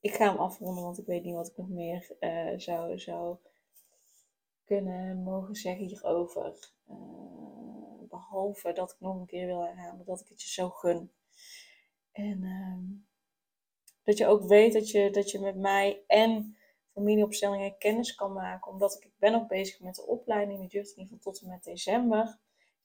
ik 0.00 0.14
ga 0.14 0.30
hem 0.30 0.38
afronden, 0.38 0.84
want 0.84 0.98
ik 0.98 1.06
weet 1.06 1.24
niet 1.24 1.34
wat 1.34 1.48
ik 1.48 1.56
nog 1.56 1.68
meer 1.68 2.16
uh, 2.20 2.58
zou, 2.58 2.98
zou 2.98 3.36
kunnen 4.64 5.22
mogen 5.22 5.54
zeggen 5.54 5.86
hierover. 5.86 6.72
Uh, 6.88 8.08
behalve 8.08 8.72
dat 8.72 8.92
ik 8.92 9.00
nog 9.00 9.16
een 9.16 9.26
keer 9.26 9.46
wil 9.46 9.66
herhalen 9.66 10.04
dat 10.04 10.20
ik 10.20 10.28
het 10.28 10.42
je 10.42 10.48
zo 10.48 10.68
gun. 10.68 11.12
En 12.12 12.42
um, 12.42 13.06
dat 14.02 14.18
je 14.18 14.26
ook 14.26 14.42
weet 14.42 14.72
dat 14.72 14.90
je, 14.90 15.10
dat 15.10 15.30
je 15.30 15.40
met 15.40 15.56
mij 15.56 16.02
en 16.06 16.56
familieopstellingen 16.92 17.78
kennis 17.78 18.14
kan 18.14 18.32
maken. 18.32 18.72
Omdat 18.72 18.94
ik, 18.94 19.04
ik 19.04 19.18
ben 19.18 19.34
ook 19.34 19.48
bezig 19.48 19.80
met 19.80 19.94
de 19.94 20.06
opleiding. 20.06 20.60
Die 20.60 20.68
duurt 20.68 20.90
in 20.90 20.98
ieder 20.98 21.16
geval 21.16 21.32
tot 21.32 21.42
en 21.42 21.48
met 21.48 21.64
december. 21.64 22.38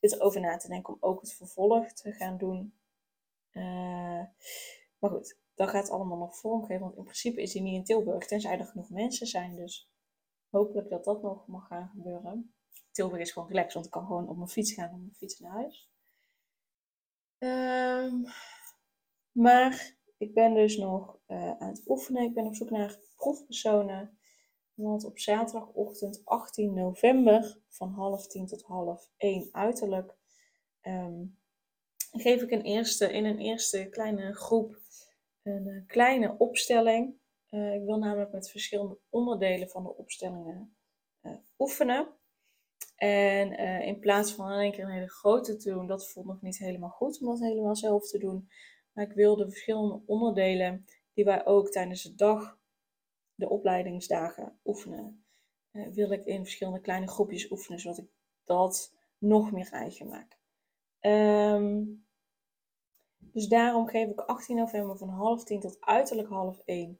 Zit 0.10 0.20
erover 0.20 0.42
na 0.42 0.58
te 0.58 0.68
denken 0.68 0.94
om 0.94 0.98
ook 1.00 1.22
het 1.22 1.34
vervolg 1.34 1.92
te 1.94 2.12
gaan 2.12 2.38
doen. 2.38 2.78
Uh, 3.52 4.24
maar 5.00 5.10
goed, 5.10 5.38
dat 5.56 5.70
gaat 5.70 5.90
allemaal 5.90 6.18
nog 6.18 6.38
vormgeven. 6.38 6.82
Want 6.82 6.96
in 6.96 7.04
principe 7.04 7.42
is 7.42 7.52
die 7.52 7.62
niet 7.62 7.76
in 7.76 7.84
Tilburg. 7.84 8.28
Tenzij 8.28 8.60
er 8.60 8.66
genoeg 8.66 8.90
mensen 8.90 9.28
zijn. 9.28 9.56
Dus 9.56 9.92
hopelijk 10.50 10.90
dat 10.90 11.04
dat 11.04 11.22
nog 11.22 11.48
mag 11.48 11.68
gaan 11.68 11.90
gebeuren. 11.90 12.54
Tilburg 12.92 13.22
is 13.22 13.32
gewoon 13.32 13.48
relaxed. 13.48 13.74
Want 13.74 13.86
ik 13.86 13.92
kan 13.92 14.06
gewoon 14.06 14.30
op 14.30 14.38
mijn 14.38 14.50
fiets 14.50 14.74
gaan. 14.74 14.94
Op 14.94 15.00
mijn 15.00 15.16
fiets 15.16 15.40
naar 15.40 15.52
huis. 15.52 15.92
Um, 17.38 18.26
maar 19.32 19.96
ik 20.18 20.34
ben 20.34 20.54
dus 20.54 20.78
nog 20.78 21.20
uh, 21.28 21.52
aan 21.60 21.70
het 21.70 21.84
oefenen. 21.88 22.24
Ik 22.24 22.34
ben 22.34 22.46
op 22.46 22.56
zoek 22.56 22.70
naar 22.70 23.00
proefpersonen. 23.16 24.18
Want 24.74 25.06
op 25.06 25.20
zaterdagochtend 25.20 26.22
18 26.26 26.74
november 26.74 27.58
van 27.70 27.92
half 27.92 28.28
tien 28.28 28.46
tot 28.46 28.64
half 28.64 29.10
één 29.18 29.50
uiterlijk 29.52 30.16
um, 30.82 31.38
geef 32.12 32.42
ik 32.42 32.52
een 32.52 32.62
eerste, 32.62 33.12
in 33.12 33.26
een 33.26 33.40
eerste 33.40 33.88
kleine 33.90 34.34
groep 34.34 34.82
een 35.44 35.68
uh, 35.68 35.88
kleine 35.88 36.38
opstelling. 36.38 37.16
Uh, 37.50 37.74
ik 37.74 37.86
wil 37.86 37.98
namelijk 37.98 38.32
met 38.32 38.52
verschillende 38.52 38.98
onderdelen 39.10 39.70
van 39.70 39.84
de 39.84 39.96
opstellingen 39.96 40.76
oefenen. 41.58 42.08
En 42.96 43.58
in 43.82 44.00
plaats 44.00 44.34
van 44.34 44.52
in 44.52 44.60
één 44.60 44.72
keer 44.72 44.84
een 44.84 44.92
hele 44.92 45.10
grote 45.10 45.56
te 45.56 45.70
doen, 45.70 45.88
dat 45.88 46.12
voelt 46.12 46.26
nog 46.26 46.42
niet 46.42 46.58
helemaal 46.58 46.90
goed 46.90 47.22
om 47.22 47.28
dat 47.28 47.40
helemaal 47.40 47.76
zelf 47.76 48.08
te 48.08 48.18
doen. 48.18 48.50
Maar 48.94 49.06
ik 49.06 49.14
wil 49.14 49.36
de 49.36 49.50
verschillende 49.50 50.02
onderdelen 50.06 50.86
die 51.14 51.26
wij 51.26 51.46
ook 51.46 51.70
tijdens 51.70 52.04
de 52.04 52.16
dag, 52.16 52.58
de 53.44 53.50
opleidingsdagen 53.50 54.60
oefenen, 54.66 55.26
uh, 55.72 55.88
wil 55.88 56.12
ik 56.12 56.26
in 56.26 56.44
verschillende 56.44 56.82
kleine 56.82 57.08
groepjes 57.08 57.52
oefenen, 57.52 57.80
zodat 57.80 57.98
ik 57.98 58.10
dat 58.44 58.94
nog 59.18 59.52
meer 59.52 59.72
eigen 59.72 60.08
maak. 60.08 60.38
Um, 61.00 62.06
dus 63.20 63.48
daarom 63.48 63.88
geef 63.88 64.10
ik 64.10 64.20
18 64.20 64.56
november 64.56 64.98
van 64.98 65.10
half 65.10 65.44
tien 65.44 65.60
tot 65.60 65.78
uiterlijk 65.80 66.30
half 66.30 66.62
één 66.66 67.00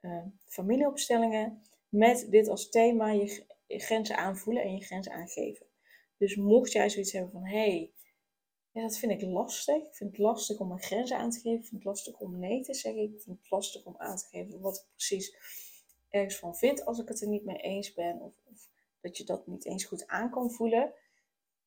uh, 0.00 0.24
familieopstellingen. 0.46 1.62
Met 1.88 2.26
dit 2.30 2.48
als 2.48 2.68
thema 2.68 3.10
je, 3.10 3.44
je, 3.66 3.78
grenzen 3.78 4.16
aanvoelen 4.16 4.62
en 4.62 4.74
je 4.74 4.84
grenzen 4.84 5.12
aangeven. 5.12 5.66
Dus 6.16 6.36
mocht 6.36 6.72
jij 6.72 6.90
zoiets 6.90 7.12
hebben 7.12 7.32
van 7.32 7.44
hé, 7.44 7.68
hey, 7.68 7.92
ja, 8.70 8.82
dat 8.82 8.98
vind 8.98 9.12
ik 9.12 9.22
lastig. 9.22 9.76
Ik 9.76 9.94
vind 9.94 10.10
het 10.10 10.18
lastig 10.18 10.58
om 10.58 10.68
mijn 10.68 10.82
grenzen 10.82 11.16
aan 11.16 11.30
te 11.30 11.40
geven. 11.40 11.58
Ik 11.58 11.66
vind 11.66 11.82
het 11.82 11.84
lastig 11.84 12.18
om 12.18 12.38
nee 12.38 12.62
te 12.62 12.74
zeggen. 12.74 13.02
Ik 13.02 13.20
vind 13.22 13.38
het 13.38 13.50
lastig 13.50 13.84
om 13.84 13.94
aan 13.96 14.16
te 14.16 14.26
geven 14.26 14.60
wat 14.60 14.76
ik 14.76 14.86
precies 14.90 15.36
ergens 16.14 16.36
van 16.36 16.56
vind 16.56 16.84
als 16.84 16.98
ik 16.98 17.08
het 17.08 17.20
er 17.20 17.28
niet 17.28 17.44
mee 17.44 17.56
eens 17.56 17.92
ben. 17.92 18.20
Of, 18.20 18.32
of 18.44 18.68
dat 19.00 19.16
je 19.16 19.24
dat 19.24 19.46
niet 19.46 19.64
eens 19.64 19.84
goed 19.84 20.06
aan 20.06 20.30
kan 20.30 20.50
voelen. 20.50 20.92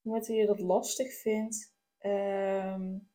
Omdat 0.04 0.28
je 0.28 0.46
dat 0.46 0.60
lastig 0.60 1.14
vindt. 1.14 1.76
Um, 2.00 3.10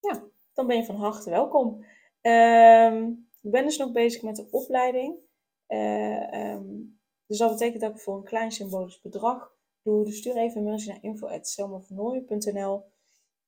ja, 0.00 0.24
dan 0.52 0.66
ben 0.66 0.76
je 0.76 0.84
van 0.84 0.96
harte 0.96 1.30
welkom. 1.30 1.84
Um, 2.20 3.28
ik 3.42 3.50
ben 3.50 3.64
dus 3.64 3.76
nog 3.76 3.92
bezig 3.92 4.22
met 4.22 4.36
de 4.36 4.48
opleiding. 4.50 5.16
Uh, 5.68 6.52
um, 6.52 7.00
dus 7.26 7.38
dat 7.38 7.50
betekent 7.50 7.80
dat 7.80 7.90
ik 7.94 8.00
voor 8.00 8.16
een 8.16 8.24
klein 8.24 8.52
symbolisch 8.52 9.00
bedrag 9.00 9.56
doe. 9.82 10.04
Dus 10.04 10.18
stuur 10.18 10.36
even 10.36 10.58
een 10.58 10.64
mailtje 10.64 10.92
naar 10.92 11.02
info.selmavernooien.nl 11.02 12.84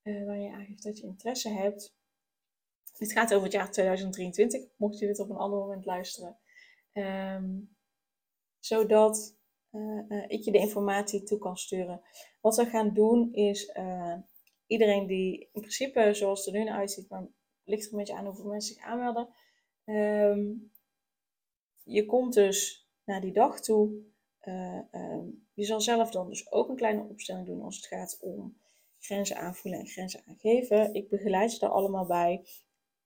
uh, 0.02 0.26
waar 0.26 0.38
je 0.38 0.52
aangeeft 0.52 0.82
dat 0.82 0.98
je 0.98 1.06
interesse 1.06 1.48
hebt. 1.48 1.94
Dit 3.02 3.12
gaat 3.12 3.32
over 3.32 3.44
het 3.44 3.52
jaar 3.52 3.70
2023, 3.70 4.62
mocht 4.76 4.98
je 4.98 5.06
dit 5.06 5.18
op 5.18 5.30
een 5.30 5.36
ander 5.36 5.58
moment 5.58 5.84
luisteren. 5.84 6.38
Um, 6.92 7.76
zodat 8.58 9.36
uh, 9.70 10.24
ik 10.28 10.44
je 10.44 10.52
de 10.52 10.58
informatie 10.58 11.22
toe 11.22 11.38
kan 11.38 11.56
sturen. 11.56 12.02
Wat 12.40 12.56
we 12.56 12.66
gaan 12.66 12.94
doen 12.94 13.32
is 13.32 13.76
uh, 13.76 14.14
iedereen 14.66 15.06
die 15.06 15.40
in 15.52 15.60
principe 15.60 16.14
zoals 16.14 16.44
het 16.44 16.54
er 16.54 16.64
nu 16.64 16.70
uitziet, 16.70 17.08
maar 17.08 17.26
ligt 17.64 17.86
er 17.86 17.92
een 17.92 17.98
beetje 17.98 18.14
aan 18.14 18.26
hoeveel 18.26 18.44
mensen 18.44 18.74
zich 18.74 18.84
aanmelden. 18.84 19.28
Um, 19.84 20.72
je 21.82 22.06
komt 22.06 22.34
dus 22.34 22.88
naar 23.04 23.20
die 23.20 23.32
dag 23.32 23.60
toe. 23.60 24.02
Um, 24.92 25.46
je 25.52 25.64
zal 25.64 25.80
zelf 25.80 26.10
dan 26.10 26.28
dus 26.28 26.52
ook 26.52 26.68
een 26.68 26.76
kleine 26.76 27.02
opstelling 27.02 27.46
doen 27.46 27.62
als 27.62 27.76
het 27.76 27.86
gaat 27.86 28.18
om 28.20 28.60
grenzen 28.98 29.36
aanvoelen 29.36 29.80
en 29.80 29.86
grenzen 29.86 30.22
aangeven. 30.26 30.94
Ik 30.94 31.08
begeleid 31.08 31.52
je 31.52 31.58
daar 31.58 31.70
allemaal 31.70 32.06
bij. 32.06 32.44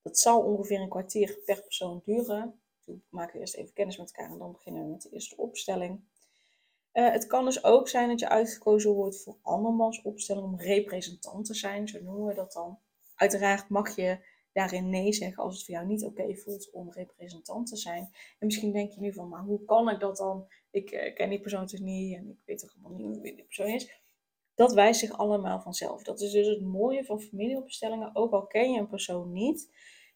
Dat 0.01 0.19
zal 0.19 0.41
ongeveer 0.41 0.81
een 0.81 0.89
kwartier 0.89 1.39
per 1.45 1.61
persoon 1.61 2.01
duren. 2.05 2.61
We 2.83 2.99
maken 3.09 3.39
eerst 3.39 3.55
even 3.55 3.73
kennis 3.73 3.97
met 3.97 4.07
elkaar 4.07 4.31
en 4.31 4.37
dan 4.37 4.51
beginnen 4.51 4.83
we 4.83 4.89
met 4.89 5.01
de 5.01 5.09
eerste 5.09 5.37
opstelling. 5.37 6.01
Uh, 6.93 7.11
het 7.11 7.27
kan 7.27 7.45
dus 7.45 7.63
ook 7.63 7.89
zijn 7.89 8.09
dat 8.09 8.19
je 8.19 8.29
uitgekozen 8.29 8.91
wordt 8.91 9.23
voor 9.23 9.37
andermans 9.41 10.01
opstelling 10.01 10.45
om 10.45 10.59
representant 10.59 11.45
te 11.45 11.53
zijn, 11.53 11.87
zo 11.87 12.01
noemen 12.01 12.25
we 12.25 12.33
dat 12.33 12.51
dan. 12.51 12.79
Uiteraard 13.15 13.69
mag 13.69 13.95
je 13.95 14.19
daarin 14.53 14.89
nee 14.89 15.13
zeggen 15.13 15.43
als 15.43 15.55
het 15.55 15.65
voor 15.65 15.73
jou 15.73 15.87
niet 15.87 16.03
oké 16.03 16.35
voelt 16.35 16.71
om 16.71 16.91
representant 16.91 17.67
te 17.67 17.75
zijn. 17.75 18.09
En 18.39 18.45
misschien 18.45 18.71
denk 18.71 18.91
je 18.91 19.01
nu 19.01 19.13
van, 19.13 19.29
maar 19.29 19.43
hoe 19.43 19.65
kan 19.65 19.89
ik 19.89 19.99
dat 19.99 20.17
dan? 20.17 20.47
Ik 20.71 20.91
uh, 20.91 21.15
ken 21.15 21.29
die 21.29 21.39
persoon 21.39 21.65
dus 21.65 21.79
niet 21.79 22.15
en 22.15 22.29
ik 22.29 22.45
weet 22.45 22.59
toch 22.59 22.73
helemaal 22.73 22.97
niet 22.97 23.21
wie 23.21 23.35
die 23.35 23.45
persoon 23.45 23.67
is. 23.67 24.01
Dat 24.57 24.73
wijst 24.73 24.99
zich 24.99 25.17
allemaal 25.17 25.61
vanzelf. 25.61 26.03
Dat 26.03 26.21
is 26.21 26.31
dus 26.31 26.47
het 26.47 26.61
mooie 26.61 27.03
van 27.05 27.21
familieopstellingen, 27.21 28.15
ook 28.15 28.31
al 28.31 28.47
ken 28.47 28.71
je 28.71 28.79
een 28.79 28.87
persoon 28.87 29.31
niet. 29.31 29.69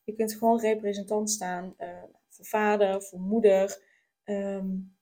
Je 0.04 0.14
kunt 0.14 0.34
gewoon 0.34 0.60
representant 0.60 1.30
staan 1.30 1.74
uh, 1.78 2.04
voor 2.30 2.46
vader, 2.46 3.02
voor 3.02 3.20
moeder. 3.20 3.84
Um, 4.24 4.98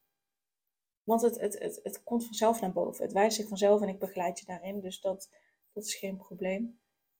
want 1.03 1.21
het, 1.21 1.39
het, 1.39 1.59
het, 1.59 1.79
het 1.83 2.03
komt 2.03 2.25
vanzelf 2.25 2.61
naar 2.61 2.71
boven. 2.71 3.03
Het 3.03 3.13
wijst 3.13 3.35
zich 3.35 3.47
vanzelf 3.47 3.81
en 3.81 3.87
ik 3.87 3.99
begeleid 3.99 4.39
je 4.39 4.45
daarin. 4.45 4.79
Dus 4.79 5.01
dat, 5.01 5.29
dat 5.73 5.83
is 5.83 5.95
geen 5.95 6.17
probleem. 6.17 6.79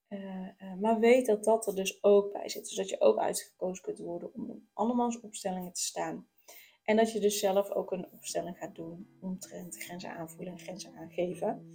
Uh, 0.09 0.47
uh, 0.61 0.75
maar 0.79 0.99
weet 0.99 1.25
dat 1.25 1.43
dat 1.43 1.67
er 1.67 1.75
dus 1.75 2.03
ook 2.03 2.31
bij 2.31 2.49
zit. 2.49 2.65
Dus 2.65 2.75
dat 2.75 2.89
je 2.89 3.01
ook 3.01 3.17
uitgekozen 3.17 3.83
kunt 3.83 3.99
worden 3.99 4.33
om 4.33 4.49
in 4.49 4.69
andermans 4.73 5.19
opstellingen 5.19 5.73
te 5.73 5.81
staan. 5.81 6.27
En 6.83 6.95
dat 6.95 7.11
je 7.11 7.19
dus 7.19 7.39
zelf 7.39 7.71
ook 7.71 7.91
een 7.91 8.11
opstelling 8.11 8.57
gaat 8.57 8.75
doen 8.75 9.17
omtrent 9.19 9.83
grenzen 9.83 10.15
aanvoelen 10.15 10.53
en 10.53 10.59
grenzen 10.59 10.95
aangeven. 10.95 11.71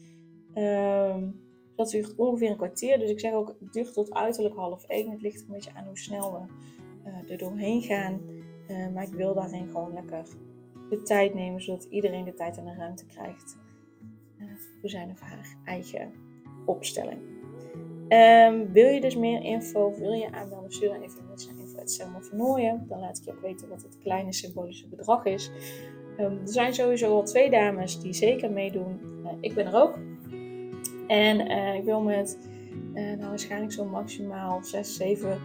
Um, 0.55 1.43
dat 1.77 1.91
duurt 1.91 2.17
ongeveer 2.17 2.51
een 2.51 2.57
kwartier. 2.57 2.99
Dus 2.99 3.11
ik 3.11 3.21
zeg 3.21 3.33
ook, 3.33 3.57
het 3.61 3.73
duurt 3.73 3.93
tot 3.93 4.15
uiterlijk 4.15 4.55
half 4.55 4.85
één. 4.85 5.11
Het 5.11 5.23
ligt 5.23 5.41
een 5.41 5.53
beetje 5.53 5.75
aan 5.75 5.87
hoe 5.87 5.99
snel 5.99 6.33
we 6.33 6.39
uh, 7.11 7.31
er 7.31 7.39
doorheen 7.39 7.83
gaan. 7.83 8.21
maar 8.93 9.03
ik 9.03 9.13
wil 9.13 9.35
daarin 9.35 9.67
gewoon 9.67 9.93
lekker 9.93 10.25
de 10.91 11.03
tijd 11.03 11.35
nemen, 11.35 11.63
zodat 11.63 11.85
iedereen 11.85 12.25
de 12.25 12.35
tijd 12.35 12.59
en 12.59 12.65
de 12.65 12.75
ruimte 12.75 13.07
krijgt 13.07 13.57
voor 14.81 14.89
zijn 14.89 15.11
of 15.11 15.21
haar 15.21 15.57
eigen 15.65 16.13
opstelling. 16.65 17.21
Um, 18.09 18.73
wil 18.73 18.89
je 18.89 19.01
dus 19.01 19.17
meer 19.17 19.43
info, 19.43 19.95
wil 19.99 20.13
je 20.13 20.33
aanmelden, 20.33 20.73
stuur 20.73 20.89
dan 20.89 21.03
even 21.03 21.19
een 21.19 21.27
mailtje 21.27 21.53
naar 21.53 21.61
info.selma 21.61 22.85
Dan 22.89 23.01
laat 23.01 23.19
ik 23.19 23.25
je 23.25 23.31
ook 23.31 23.41
weten 23.41 23.69
wat 23.69 23.83
het 23.83 23.99
kleine 23.99 24.33
symbolische 24.33 24.89
bedrag 24.89 25.25
is. 25.25 25.51
Um, 26.19 26.41
er 26.41 26.49
zijn 26.49 26.75
sowieso 26.75 27.15
al 27.15 27.23
twee 27.23 27.51
dames 27.51 28.01
die 28.01 28.13
zeker 28.13 28.51
meedoen. 28.51 29.01
Uh, 29.25 29.31
ik 29.41 29.55
ben 29.55 29.67
er 29.67 29.75
ook. 29.75 29.99
En 31.07 31.51
uh, 31.51 31.75
ik 31.75 31.85
wil 31.85 32.01
met 32.01 32.39
uh, 32.95 33.03
nou, 33.03 33.29
waarschijnlijk 33.29 33.73
zo'n 33.73 33.91
maximaal 33.91 34.63
6, 34.63 34.97
7 34.97 35.39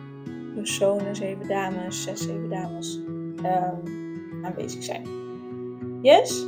personen, 0.55 1.15
7 1.15 1.47
dames, 1.47 2.03
6, 2.03 2.19
7 2.19 2.49
dames 2.49 2.99
um, 3.35 4.45
aanwezig 4.45 4.83
zijn. 4.83 5.07
Yes? 6.01 6.45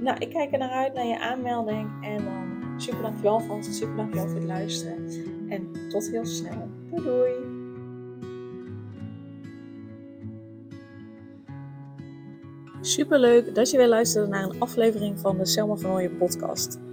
nou, 0.00 0.16
ik 0.18 0.30
kijk 0.30 0.52
er 0.52 0.58
naar 0.58 0.70
uit 0.70 0.94
naar 0.94 1.06
je 1.06 1.20
aanmelding 1.20 1.88
en 2.02 2.24
dan 2.24 2.48
Super 2.78 3.02
dankjewel 3.02 3.32
alvast. 3.32 3.74
Super 3.74 3.96
dankjewel 3.96 4.26
voor 4.26 4.36
het 4.36 4.46
luisteren. 4.46 5.06
En 5.48 5.88
tot 5.88 6.10
heel 6.10 6.24
snel. 6.26 6.68
Doei 6.90 7.02
doei. 7.02 7.32
Super 12.80 13.18
leuk 13.18 13.54
dat 13.54 13.70
je 13.70 13.76
weer 13.76 13.88
luisterde 13.88 14.28
naar 14.28 14.42
een 14.42 14.60
aflevering 14.60 15.20
van 15.20 15.38
de 15.38 15.46
Selma 15.46 15.76
van 15.76 15.90
Ooyen 15.90 16.16
podcast. 16.16 16.78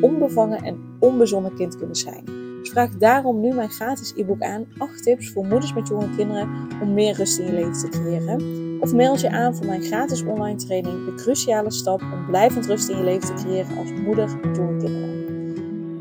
onbevangen 0.00 0.62
en 0.62 0.78
onbezonnen 0.98 1.54
kind 1.54 1.76
kunnen 1.76 1.96
zijn. 1.96 2.24
Dus 2.60 2.70
vraag 2.70 2.90
daarom 2.90 3.40
nu 3.40 3.54
mijn 3.54 3.70
gratis 3.70 4.12
e-book 4.16 4.42
aan 4.42 4.66
8 4.78 5.02
tips 5.02 5.30
voor 5.32 5.46
moeders 5.46 5.74
met 5.74 5.88
jonge 5.88 6.16
kinderen 6.16 6.48
om 6.82 6.94
meer 6.94 7.14
rust 7.14 7.38
in 7.38 7.46
je 7.46 7.52
leven 7.52 7.72
te 7.72 7.88
creëren. 7.88 8.40
Of 8.80 8.94
meld 8.94 9.20
je 9.20 9.30
aan 9.30 9.56
voor 9.56 9.66
mijn 9.66 9.82
gratis 9.82 10.22
online 10.22 10.58
training 10.58 11.04
De 11.04 11.14
Cruciale 11.14 11.70
Stap 11.70 12.00
om 12.00 12.26
blijvend 12.26 12.66
rust 12.66 12.88
in 12.88 12.96
je 12.96 13.04
leven 13.04 13.36
te 13.36 13.42
creëren 13.42 13.78
als 13.78 13.92
moeder 13.92 14.38
met 14.42 14.56
jonge 14.56 14.76
kinderen. 14.76 15.25